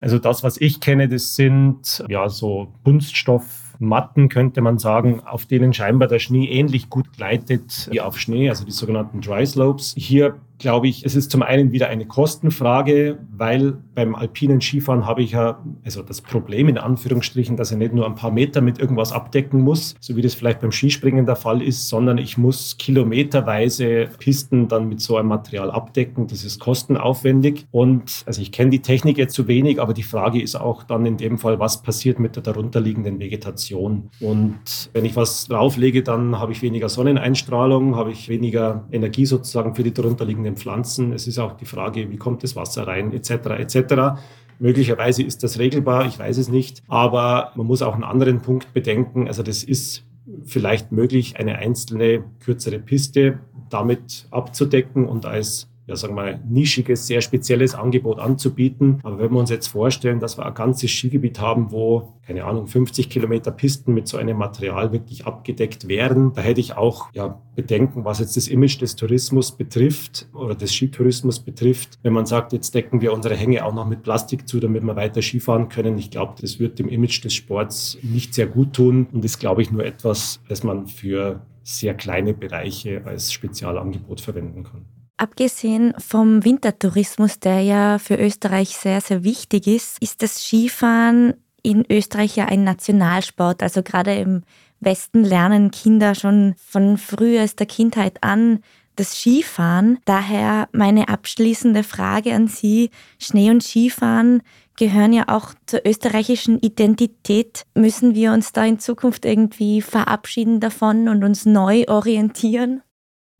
Also 0.00 0.18
das, 0.18 0.42
was 0.42 0.60
ich 0.60 0.80
kenne, 0.80 1.08
das 1.08 1.34
sind 1.34 2.04
ja 2.08 2.28
so 2.28 2.72
Kunststoff 2.84 3.68
Matten, 3.80 4.28
könnte 4.28 4.60
man 4.60 4.78
sagen, 4.78 5.20
auf 5.20 5.46
denen 5.46 5.72
scheinbar 5.72 6.08
der 6.08 6.18
Schnee 6.18 6.46
ähnlich 6.46 6.90
gut 6.90 7.12
gleitet 7.12 7.88
wie 7.90 8.00
auf 8.00 8.18
Schnee, 8.18 8.48
also 8.48 8.64
die 8.64 8.72
sogenannten 8.72 9.20
Dry 9.20 9.46
Slopes. 9.46 9.94
Hier 9.96 10.40
glaube 10.58 10.88
ich, 10.88 11.04
es 11.04 11.14
ist 11.14 11.30
zum 11.30 11.42
einen 11.42 11.72
wieder 11.72 11.88
eine 11.88 12.06
Kostenfrage, 12.06 13.18
weil 13.30 13.78
beim 13.94 14.14
alpinen 14.14 14.60
Skifahren 14.60 15.06
habe 15.06 15.22
ich 15.22 15.32
ja 15.32 15.62
also 15.84 16.02
das 16.02 16.20
Problem 16.20 16.68
in 16.68 16.78
Anführungsstrichen, 16.78 17.56
dass 17.56 17.70
ich 17.70 17.78
nicht 17.78 17.94
nur 17.94 18.06
ein 18.06 18.14
paar 18.14 18.30
Meter 18.30 18.60
mit 18.60 18.78
irgendwas 18.78 19.12
abdecken 19.12 19.60
muss, 19.60 19.94
so 20.00 20.16
wie 20.16 20.22
das 20.22 20.34
vielleicht 20.34 20.60
beim 20.60 20.72
Skispringen 20.72 21.26
der 21.26 21.36
Fall 21.36 21.62
ist, 21.62 21.88
sondern 21.88 22.18
ich 22.18 22.38
muss 22.38 22.76
kilometerweise 22.78 24.08
Pisten 24.18 24.68
dann 24.68 24.88
mit 24.88 25.00
so 25.00 25.16
einem 25.16 25.28
Material 25.28 25.70
abdecken. 25.70 26.26
Das 26.26 26.44
ist 26.44 26.58
kostenaufwendig 26.58 27.66
und 27.70 28.22
also 28.26 28.42
ich 28.42 28.52
kenne 28.52 28.70
die 28.70 28.82
Technik 28.82 29.18
jetzt 29.18 29.34
zu 29.34 29.46
wenig, 29.48 29.80
aber 29.80 29.94
die 29.94 30.02
Frage 30.02 30.42
ist 30.42 30.56
auch 30.56 30.82
dann 30.82 31.06
in 31.06 31.16
dem 31.16 31.38
Fall, 31.38 31.58
was 31.58 31.82
passiert 31.82 32.18
mit 32.18 32.36
der 32.36 32.42
darunterliegenden 32.42 33.18
Vegetation? 33.18 34.10
Und 34.20 34.90
wenn 34.92 35.04
ich 35.04 35.16
was 35.16 35.46
drauflege, 35.46 36.02
dann 36.02 36.38
habe 36.38 36.52
ich 36.52 36.62
weniger 36.62 36.88
Sonneneinstrahlung, 36.88 37.96
habe 37.96 38.10
ich 38.10 38.28
weniger 38.28 38.86
Energie 38.90 39.26
sozusagen 39.26 39.74
für 39.74 39.82
die 39.82 39.92
darunterliegenden 39.92 40.47
den 40.48 40.56
Pflanzen. 40.56 41.12
Es 41.12 41.26
ist 41.26 41.38
auch 41.38 41.52
die 41.52 41.64
Frage, 41.64 42.10
wie 42.10 42.16
kommt 42.16 42.42
das 42.42 42.56
Wasser 42.56 42.86
rein, 42.86 43.12
etc. 43.12 43.30
etc. 43.58 44.20
Möglicherweise 44.58 45.22
ist 45.22 45.42
das 45.42 45.58
regelbar, 45.58 46.06
ich 46.06 46.18
weiß 46.18 46.38
es 46.38 46.48
nicht. 46.48 46.82
Aber 46.88 47.52
man 47.54 47.66
muss 47.66 47.82
auch 47.82 47.94
einen 47.94 48.04
anderen 48.04 48.40
Punkt 48.40 48.72
bedenken. 48.72 49.28
Also 49.28 49.42
das 49.42 49.62
ist 49.62 50.04
vielleicht 50.44 50.92
möglich, 50.92 51.36
eine 51.38 51.56
einzelne 51.58 52.24
kürzere 52.40 52.78
Piste 52.78 53.38
damit 53.70 54.26
abzudecken 54.30 55.06
und 55.06 55.26
als 55.26 55.67
ja, 55.88 55.96
sagen 55.96 56.14
wir 56.14 56.22
mal, 56.22 56.40
nischiges, 56.46 57.06
sehr 57.06 57.22
spezielles 57.22 57.74
Angebot 57.74 58.18
anzubieten. 58.18 59.00
Aber 59.02 59.18
wenn 59.18 59.32
wir 59.32 59.40
uns 59.40 59.48
jetzt 59.48 59.68
vorstellen, 59.68 60.20
dass 60.20 60.36
wir 60.36 60.44
ein 60.44 60.52
ganzes 60.52 60.90
Skigebiet 60.90 61.40
haben, 61.40 61.72
wo, 61.72 62.12
keine 62.26 62.44
Ahnung, 62.44 62.66
50 62.66 63.08
Kilometer 63.08 63.50
Pisten 63.50 63.94
mit 63.94 64.06
so 64.06 64.18
einem 64.18 64.36
Material 64.36 64.92
wirklich 64.92 65.26
abgedeckt 65.26 65.88
wären, 65.88 66.34
da 66.34 66.42
hätte 66.42 66.60
ich 66.60 66.76
auch 66.76 67.10
ja, 67.14 67.40
Bedenken, 67.56 68.04
was 68.04 68.18
jetzt 68.18 68.36
das 68.36 68.48
Image 68.48 68.82
des 68.82 68.96
Tourismus 68.96 69.52
betrifft 69.52 70.28
oder 70.34 70.54
des 70.54 70.74
Skitourismus 70.74 71.40
betrifft. 71.40 71.98
Wenn 72.02 72.12
man 72.12 72.26
sagt, 72.26 72.52
jetzt 72.52 72.74
decken 72.74 73.00
wir 73.00 73.14
unsere 73.14 73.34
Hänge 73.34 73.64
auch 73.64 73.74
noch 73.74 73.88
mit 73.88 74.02
Plastik 74.02 74.46
zu, 74.46 74.60
damit 74.60 74.82
wir 74.82 74.94
weiter 74.94 75.22
Skifahren 75.22 75.70
können. 75.70 75.96
Ich 75.96 76.10
glaube, 76.10 76.34
das 76.38 76.60
wird 76.60 76.78
dem 76.78 76.88
Image 76.88 77.24
des 77.24 77.32
Sports 77.32 77.96
nicht 78.02 78.34
sehr 78.34 78.46
gut 78.46 78.74
tun 78.74 79.06
und 79.10 79.24
ist, 79.24 79.38
glaube 79.38 79.62
ich, 79.62 79.70
nur 79.70 79.86
etwas, 79.86 80.40
das 80.50 80.62
man 80.62 80.86
für 80.86 81.40
sehr 81.62 81.94
kleine 81.94 82.34
Bereiche 82.34 83.02
als 83.06 83.32
Spezialangebot 83.32 84.20
verwenden 84.20 84.64
kann. 84.64 84.84
Abgesehen 85.18 85.94
vom 85.98 86.44
Wintertourismus, 86.44 87.40
der 87.40 87.60
ja 87.60 87.98
für 87.98 88.14
Österreich 88.14 88.76
sehr, 88.76 89.00
sehr 89.00 89.24
wichtig 89.24 89.66
ist, 89.66 90.00
ist 90.00 90.22
das 90.22 90.44
Skifahren 90.44 91.34
in 91.60 91.84
Österreich 91.90 92.36
ja 92.36 92.44
ein 92.44 92.62
Nationalsport. 92.62 93.64
Also 93.64 93.82
gerade 93.82 94.14
im 94.14 94.42
Westen 94.78 95.24
lernen 95.24 95.72
Kinder 95.72 96.14
schon 96.14 96.54
von 96.56 96.98
frühester 96.98 97.66
Kindheit 97.66 98.22
an 98.22 98.60
das 98.94 99.16
Skifahren. 99.16 99.98
Daher 100.04 100.68
meine 100.70 101.08
abschließende 101.08 101.82
Frage 101.82 102.32
an 102.32 102.46
Sie. 102.46 102.90
Schnee 103.18 103.50
und 103.50 103.64
Skifahren 103.64 104.42
gehören 104.76 105.12
ja 105.12 105.24
auch 105.26 105.52
zur 105.66 105.80
österreichischen 105.84 106.60
Identität. 106.60 107.64
Müssen 107.74 108.14
wir 108.14 108.32
uns 108.32 108.52
da 108.52 108.64
in 108.64 108.78
Zukunft 108.78 109.24
irgendwie 109.24 109.82
verabschieden 109.82 110.60
davon 110.60 111.08
und 111.08 111.24
uns 111.24 111.44
neu 111.44 111.86
orientieren? 111.88 112.82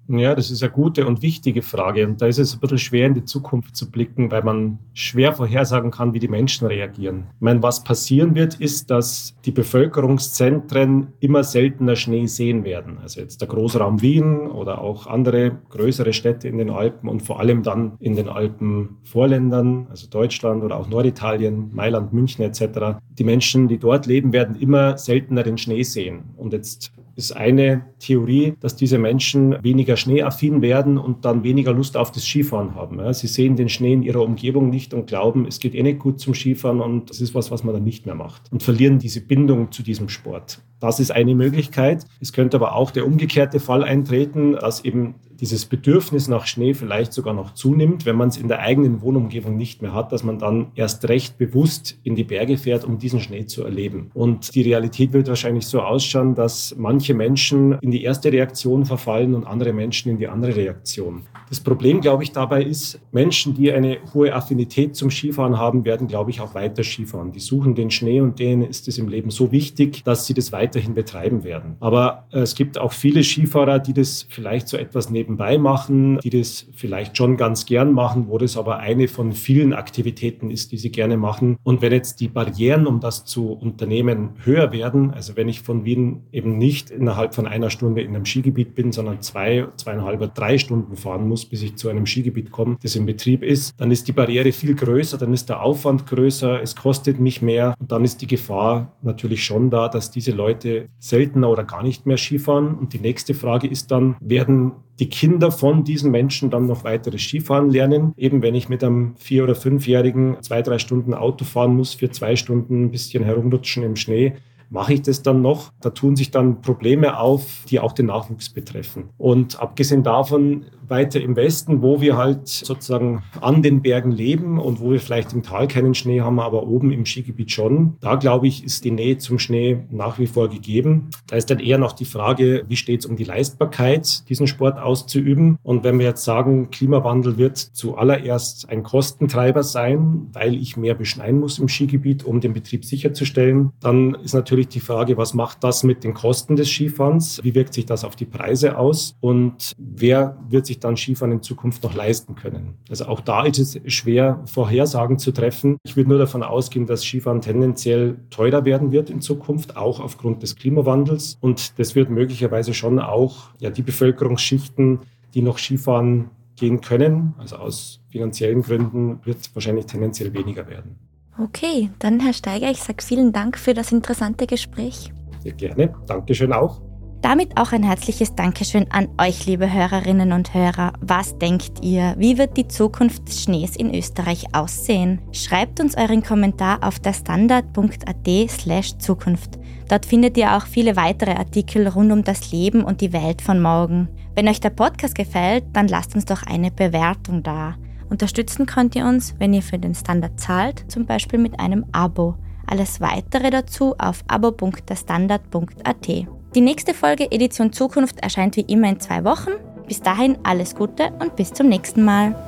Ja, 0.08 0.34
das 0.34 0.50
ist 0.50 0.62
eine 0.62 0.72
gute 0.72 1.06
und 1.06 1.20
wichtige 1.20 1.60
Frage. 1.60 2.06
Und 2.06 2.22
da 2.22 2.26
ist 2.26 2.38
es 2.38 2.54
ein 2.54 2.60
bisschen 2.60 2.78
schwer, 2.78 3.06
in 3.06 3.14
die 3.14 3.26
Zukunft 3.26 3.76
zu 3.76 3.90
blicken, 3.90 4.30
weil 4.30 4.42
man 4.42 4.78
schwer 4.94 5.34
vorhersagen 5.34 5.90
kann, 5.90 6.14
wie 6.14 6.18
die 6.18 6.28
Menschen 6.28 6.66
reagieren. 6.66 7.24
Ich 7.34 7.42
meine, 7.42 7.62
was 7.62 7.84
passieren 7.84 8.34
wird, 8.34 8.54
ist, 8.54 8.90
dass 8.90 9.36
die 9.44 9.50
Bevölkerungszentren 9.50 11.08
immer 11.20 11.44
seltener 11.44 11.94
Schnee 11.94 12.24
sehen 12.24 12.64
werden. 12.64 12.96
Also 13.02 13.20
jetzt 13.20 13.42
der 13.42 13.48
Großraum 13.48 14.00
Wien 14.00 14.46
oder 14.46 14.80
auch 14.80 15.06
andere 15.06 15.58
größere 15.68 16.14
Städte 16.14 16.48
in 16.48 16.56
den 16.56 16.70
Alpen 16.70 17.10
und 17.10 17.20
vor 17.20 17.38
allem 17.38 17.62
dann 17.62 17.92
in 18.00 18.16
den 18.16 18.28
Alpenvorländern, 18.28 19.88
also 19.90 20.08
Deutschland 20.08 20.64
oder 20.64 20.76
auch 20.76 20.88
Norditalien, 20.88 21.70
Mailand, 21.74 22.14
München 22.14 22.42
etc. 22.44 22.98
Die 23.10 23.24
Menschen, 23.24 23.68
die 23.68 23.78
dort 23.78 24.06
leben, 24.06 24.32
werden 24.32 24.56
immer 24.56 24.96
seltener 24.96 25.42
den 25.42 25.58
Schnee 25.58 25.82
sehen. 25.82 26.30
Und 26.38 26.54
jetzt 26.54 26.92
ist 27.18 27.32
eine 27.32 27.84
Theorie, 27.98 28.54
dass 28.60 28.76
diese 28.76 28.96
Menschen 28.96 29.60
weniger 29.62 29.96
schneeaffin 29.96 30.62
werden 30.62 30.98
und 30.98 31.24
dann 31.24 31.42
weniger 31.42 31.72
Lust 31.72 31.96
auf 31.96 32.12
das 32.12 32.24
Skifahren 32.24 32.76
haben. 32.76 33.12
Sie 33.12 33.26
sehen 33.26 33.56
den 33.56 33.68
Schnee 33.68 33.92
in 33.92 34.04
ihrer 34.04 34.22
Umgebung 34.22 34.70
nicht 34.70 34.94
und 34.94 35.08
glauben, 35.08 35.44
es 35.44 35.58
geht 35.58 35.74
eh 35.74 35.82
nicht 35.82 35.98
gut 35.98 36.20
zum 36.20 36.34
Skifahren 36.34 36.80
und 36.80 37.10
das 37.10 37.20
ist 37.20 37.34
was, 37.34 37.50
was 37.50 37.64
man 37.64 37.74
dann 37.74 37.82
nicht 37.82 38.06
mehr 38.06 38.14
macht 38.14 38.42
und 38.52 38.62
verlieren 38.62 39.00
diese 39.00 39.20
Bindung 39.20 39.72
zu 39.72 39.82
diesem 39.82 40.08
Sport. 40.08 40.60
Das 40.78 41.00
ist 41.00 41.10
eine 41.10 41.34
Möglichkeit. 41.34 42.04
Es 42.20 42.32
könnte 42.32 42.56
aber 42.56 42.76
auch 42.76 42.92
der 42.92 43.04
umgekehrte 43.04 43.58
Fall 43.58 43.82
eintreten, 43.82 44.52
dass 44.52 44.84
eben 44.84 45.16
dieses 45.40 45.66
Bedürfnis 45.66 46.28
nach 46.28 46.46
Schnee 46.46 46.74
vielleicht 46.74 47.12
sogar 47.12 47.34
noch 47.34 47.54
zunimmt, 47.54 48.06
wenn 48.06 48.16
man 48.16 48.28
es 48.28 48.36
in 48.36 48.48
der 48.48 48.60
eigenen 48.60 49.02
Wohnumgebung 49.02 49.56
nicht 49.56 49.82
mehr 49.82 49.94
hat, 49.94 50.12
dass 50.12 50.24
man 50.24 50.38
dann 50.38 50.72
erst 50.74 51.08
recht 51.08 51.38
bewusst 51.38 51.98
in 52.02 52.16
die 52.16 52.24
Berge 52.24 52.58
fährt, 52.58 52.84
um 52.84 52.98
diesen 52.98 53.20
Schnee 53.20 53.46
zu 53.46 53.64
erleben. 53.64 54.10
Und 54.14 54.54
die 54.54 54.62
Realität 54.62 55.12
wird 55.12 55.28
wahrscheinlich 55.28 55.66
so 55.66 55.80
ausschauen, 55.80 56.34
dass 56.34 56.74
manche 56.76 57.14
Menschen 57.14 57.78
in 57.80 57.90
die 57.90 58.02
erste 58.02 58.32
Reaktion 58.32 58.84
verfallen 58.84 59.34
und 59.34 59.46
andere 59.46 59.72
Menschen 59.72 60.10
in 60.10 60.18
die 60.18 60.28
andere 60.28 60.56
Reaktion. 60.56 61.22
Das 61.48 61.60
Problem, 61.60 62.00
glaube 62.00 62.24
ich, 62.24 62.32
dabei 62.32 62.62
ist, 62.62 63.00
Menschen, 63.12 63.54
die 63.54 63.72
eine 63.72 63.98
hohe 64.12 64.34
Affinität 64.34 64.96
zum 64.96 65.10
Skifahren 65.10 65.58
haben, 65.58 65.84
werden, 65.84 66.06
glaube 66.06 66.30
ich, 66.30 66.40
auch 66.40 66.54
weiter 66.54 66.82
Skifahren. 66.82 67.32
Die 67.32 67.40
suchen 67.40 67.74
den 67.74 67.90
Schnee 67.90 68.20
und 68.20 68.38
denen 68.38 68.62
ist 68.62 68.86
es 68.88 68.98
im 68.98 69.08
Leben 69.08 69.30
so 69.30 69.50
wichtig, 69.50 70.02
dass 70.04 70.26
sie 70.26 70.34
das 70.34 70.52
weiterhin 70.52 70.94
betreiben 70.94 71.44
werden. 71.44 71.76
Aber 71.80 72.26
äh, 72.32 72.40
es 72.40 72.54
gibt 72.54 72.78
auch 72.78 72.92
viele 72.92 73.22
Skifahrer, 73.22 73.78
die 73.78 73.94
das 73.94 74.26
vielleicht 74.28 74.68
so 74.68 74.76
etwas 74.76 75.10
neben 75.10 75.27
nebenbei 75.28 75.58
machen, 75.58 76.18
die 76.20 76.30
das 76.30 76.66
vielleicht 76.72 77.16
schon 77.16 77.36
ganz 77.36 77.66
gern 77.66 77.92
machen, 77.92 78.26
wo 78.28 78.38
das 78.38 78.56
aber 78.56 78.78
eine 78.78 79.08
von 79.08 79.32
vielen 79.32 79.74
Aktivitäten 79.74 80.50
ist, 80.50 80.72
die 80.72 80.78
sie 80.78 80.90
gerne 80.90 81.18
machen. 81.18 81.58
Und 81.62 81.82
wenn 81.82 81.92
jetzt 81.92 82.20
die 82.20 82.28
Barrieren, 82.28 82.86
um 82.86 83.00
das 83.00 83.26
zu 83.26 83.52
unternehmen, 83.52 84.30
höher 84.44 84.72
werden, 84.72 85.12
also 85.12 85.36
wenn 85.36 85.48
ich 85.48 85.60
von 85.60 85.84
Wien 85.84 86.22
eben 86.32 86.56
nicht 86.56 86.90
innerhalb 86.90 87.34
von 87.34 87.46
einer 87.46 87.68
Stunde 87.68 88.00
in 88.00 88.14
einem 88.14 88.24
Skigebiet 88.24 88.74
bin, 88.74 88.90
sondern 88.90 89.20
zwei, 89.20 89.68
zweieinhalb, 89.76 90.34
drei 90.34 90.56
Stunden 90.56 90.96
fahren 90.96 91.28
muss, 91.28 91.44
bis 91.44 91.62
ich 91.62 91.76
zu 91.76 91.90
einem 91.90 92.06
Skigebiet 92.06 92.50
komme, 92.50 92.78
das 92.82 92.96
in 92.96 93.04
Betrieb 93.04 93.42
ist, 93.42 93.74
dann 93.78 93.90
ist 93.90 94.08
die 94.08 94.12
Barriere 94.12 94.52
viel 94.52 94.74
größer, 94.74 95.18
dann 95.18 95.34
ist 95.34 95.48
der 95.50 95.62
Aufwand 95.62 96.06
größer, 96.06 96.62
es 96.62 96.74
kostet 96.74 97.20
mich 97.20 97.42
mehr 97.42 97.74
und 97.78 97.92
dann 97.92 98.04
ist 98.04 98.22
die 98.22 98.26
Gefahr 98.26 98.96
natürlich 99.02 99.44
schon 99.44 99.68
da, 99.68 99.88
dass 99.88 100.10
diese 100.10 100.32
Leute 100.32 100.88
seltener 100.98 101.50
oder 101.50 101.64
gar 101.64 101.82
nicht 101.82 102.06
mehr 102.06 102.16
Skifahren. 102.16 102.74
Und 102.74 102.94
die 102.94 102.98
nächste 102.98 103.34
Frage 103.34 103.68
ist 103.68 103.90
dann, 103.90 104.16
werden 104.20 104.72
die 104.98 105.08
Kinder 105.18 105.50
von 105.50 105.82
diesen 105.82 106.12
Menschen 106.12 106.48
dann 106.48 106.68
noch 106.68 106.84
weiteres 106.84 107.22
Skifahren 107.22 107.70
lernen. 107.70 108.12
Eben 108.16 108.40
wenn 108.40 108.54
ich 108.54 108.68
mit 108.68 108.84
einem 108.84 109.16
vier- 109.16 109.42
oder 109.42 109.56
fünfjährigen 109.56 110.36
zwei, 110.42 110.62
drei 110.62 110.78
Stunden 110.78 111.12
Auto 111.12 111.44
fahren 111.44 111.76
muss, 111.76 111.94
für 111.94 112.08
zwei 112.08 112.36
Stunden 112.36 112.84
ein 112.84 112.90
bisschen 112.92 113.24
herumrutschen 113.24 113.82
im 113.82 113.96
Schnee, 113.96 114.34
mache 114.70 114.92
ich 114.94 115.02
das 115.02 115.22
dann 115.22 115.42
noch? 115.42 115.72
Da 115.80 115.90
tun 115.90 116.14
sich 116.14 116.30
dann 116.30 116.60
Probleme 116.60 117.18
auf, 117.18 117.64
die 117.68 117.80
auch 117.80 117.90
den 117.90 118.06
Nachwuchs 118.06 118.50
betreffen. 118.50 119.08
Und 119.18 119.60
abgesehen 119.60 120.04
davon 120.04 120.66
weiter 120.90 121.20
im 121.20 121.36
Westen, 121.36 121.82
wo 121.82 122.00
wir 122.00 122.16
halt 122.16 122.48
sozusagen 122.48 123.22
an 123.40 123.62
den 123.62 123.82
Bergen 123.82 124.12
leben 124.12 124.58
und 124.58 124.80
wo 124.80 124.90
wir 124.92 125.00
vielleicht 125.00 125.32
im 125.32 125.42
Tal 125.42 125.68
keinen 125.68 125.94
Schnee 125.94 126.20
haben, 126.20 126.40
aber 126.40 126.66
oben 126.66 126.90
im 126.92 127.06
Skigebiet 127.06 127.50
schon. 127.50 127.96
Da 128.00 128.16
glaube 128.16 128.46
ich, 128.46 128.64
ist 128.64 128.84
die 128.84 128.90
Nähe 128.90 129.18
zum 129.18 129.38
Schnee 129.38 129.84
nach 129.90 130.18
wie 130.18 130.26
vor 130.26 130.48
gegeben. 130.48 131.10
Da 131.26 131.36
ist 131.36 131.50
dann 131.50 131.60
eher 131.60 131.78
noch 131.78 131.92
die 131.92 132.04
Frage, 132.04 132.64
wie 132.68 132.76
steht 132.76 133.00
es 133.00 133.06
um 133.06 133.16
die 133.16 133.24
Leistbarkeit, 133.24 134.28
diesen 134.28 134.46
Sport 134.46 134.78
auszuüben. 134.78 135.58
Und 135.62 135.84
wenn 135.84 135.98
wir 135.98 136.06
jetzt 136.06 136.24
sagen, 136.24 136.70
Klimawandel 136.70 137.38
wird 137.38 137.58
zuallererst 137.58 138.68
ein 138.68 138.82
Kostentreiber 138.82 139.62
sein, 139.62 140.28
weil 140.32 140.54
ich 140.54 140.76
mehr 140.76 140.94
beschneien 140.94 141.40
muss 141.40 141.58
im 141.58 141.68
Skigebiet, 141.68 142.24
um 142.24 142.40
den 142.40 142.52
Betrieb 142.52 142.84
sicherzustellen, 142.84 143.72
dann 143.80 144.14
ist 144.14 144.34
natürlich 144.34 144.68
die 144.68 144.80
Frage, 144.80 145.16
was 145.16 145.34
macht 145.34 145.64
das 145.64 145.82
mit 145.84 146.04
den 146.04 146.14
Kosten 146.14 146.56
des 146.56 146.68
Skifahrens? 146.68 147.40
Wie 147.42 147.54
wirkt 147.54 147.74
sich 147.74 147.86
das 147.86 148.04
auf 148.04 148.16
die 148.16 148.24
Preise 148.24 148.78
aus? 148.78 149.16
Und 149.20 149.72
wer 149.78 150.36
wird 150.48 150.66
sich 150.66 150.77
sich 150.78 150.80
dann 150.80 150.96
Skifahren 150.96 151.32
in 151.32 151.42
Zukunft 151.42 151.82
noch 151.82 151.94
leisten 151.94 152.34
können. 152.34 152.74
Also 152.88 153.06
auch 153.06 153.20
da 153.20 153.44
ist 153.44 153.58
es 153.58 153.92
schwer, 153.92 154.40
Vorhersagen 154.46 155.18
zu 155.18 155.32
treffen. 155.32 155.78
Ich 155.84 155.96
würde 155.96 156.10
nur 156.10 156.18
davon 156.18 156.42
ausgehen, 156.42 156.86
dass 156.86 157.04
Skifahren 157.04 157.40
tendenziell 157.40 158.16
teurer 158.30 158.64
werden 158.64 158.92
wird 158.92 159.10
in 159.10 159.20
Zukunft, 159.20 159.76
auch 159.76 160.00
aufgrund 160.00 160.42
des 160.42 160.56
Klimawandels. 160.56 161.38
Und 161.40 161.78
das 161.78 161.94
wird 161.94 162.10
möglicherweise 162.10 162.74
schon 162.74 162.98
auch 162.98 163.50
ja, 163.58 163.70
die 163.70 163.82
Bevölkerungsschichten, 163.82 165.00
die 165.34 165.42
noch 165.42 165.58
Skifahren 165.58 166.30
gehen 166.56 166.80
können, 166.80 167.34
also 167.38 167.56
aus 167.56 168.00
finanziellen 168.08 168.62
Gründen, 168.62 169.20
wird 169.24 169.54
wahrscheinlich 169.54 169.86
tendenziell 169.86 170.32
weniger 170.32 170.68
werden. 170.68 170.96
Okay, 171.40 171.90
dann 172.00 172.18
Herr 172.18 172.32
Steiger, 172.32 172.68
ich 172.68 172.82
sage 172.82 173.02
vielen 173.02 173.32
Dank 173.32 173.58
für 173.58 173.74
das 173.74 173.92
interessante 173.92 174.46
Gespräch. 174.46 175.12
Sehr 175.40 175.52
gerne. 175.52 175.94
Dankeschön 176.06 176.52
auch. 176.52 176.80
Damit 177.20 177.58
auch 177.58 177.72
ein 177.72 177.82
herzliches 177.82 178.36
Dankeschön 178.36 178.86
an 178.92 179.08
euch, 179.20 179.44
liebe 179.44 179.72
Hörerinnen 179.72 180.32
und 180.32 180.54
Hörer. 180.54 180.92
Was 181.00 181.36
denkt 181.36 181.82
ihr? 181.82 182.14
Wie 182.16 182.38
wird 182.38 182.56
die 182.56 182.68
Zukunft 182.68 183.26
des 183.26 183.42
Schnees 183.42 183.74
in 183.74 183.92
Österreich 183.92 184.54
aussehen? 184.54 185.20
Schreibt 185.32 185.80
uns 185.80 185.96
euren 185.96 186.22
Kommentar 186.22 186.78
auf 186.82 187.00
der 187.00 187.12
standard.at 187.12 188.28
slash 188.48 188.98
Zukunft. 188.98 189.58
Dort 189.88 190.06
findet 190.06 190.36
ihr 190.36 190.56
auch 190.56 190.66
viele 190.66 190.94
weitere 190.94 191.32
Artikel 191.32 191.88
rund 191.88 192.12
um 192.12 192.22
das 192.22 192.52
Leben 192.52 192.84
und 192.84 193.00
die 193.00 193.12
Welt 193.12 193.42
von 193.42 193.60
morgen. 193.60 194.08
Wenn 194.36 194.46
euch 194.46 194.60
der 194.60 194.70
Podcast 194.70 195.16
gefällt, 195.16 195.64
dann 195.72 195.88
lasst 195.88 196.14
uns 196.14 196.24
doch 196.24 196.44
eine 196.44 196.70
Bewertung 196.70 197.42
da. 197.42 197.74
Unterstützen 198.08 198.64
könnt 198.64 198.94
ihr 198.94 199.04
uns, 199.04 199.34
wenn 199.38 199.52
ihr 199.52 199.62
für 199.62 199.78
den 199.78 199.94
Standard 199.94 200.38
zahlt, 200.38 200.84
zum 200.88 201.04
Beispiel 201.04 201.40
mit 201.40 201.58
einem 201.58 201.84
Abo. 201.90 202.36
Alles 202.66 203.00
weitere 203.00 203.50
dazu 203.50 203.96
auf 203.98 204.22
abo.derstandard.at. 204.28 206.37
Die 206.54 206.62
nächste 206.62 206.94
Folge 206.94 207.30
Edition 207.30 207.74
Zukunft 207.74 208.20
erscheint 208.20 208.56
wie 208.56 208.62
immer 208.62 208.88
in 208.88 209.00
zwei 209.00 209.22
Wochen. 209.24 209.50
Bis 209.86 210.00
dahin 210.00 210.38
alles 210.44 210.74
Gute 210.74 211.12
und 211.18 211.36
bis 211.36 211.52
zum 211.52 211.68
nächsten 211.68 212.02
Mal. 212.04 212.47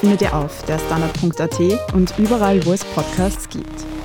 findet 0.00 0.22
ihr 0.22 0.34
auf 0.34 0.62
der 0.64 0.78
standard.at 0.78 1.60
und 1.92 2.18
überall, 2.18 2.64
wo 2.64 2.72
es 2.72 2.84
Podcasts 2.86 3.48
gibt. 3.50 3.99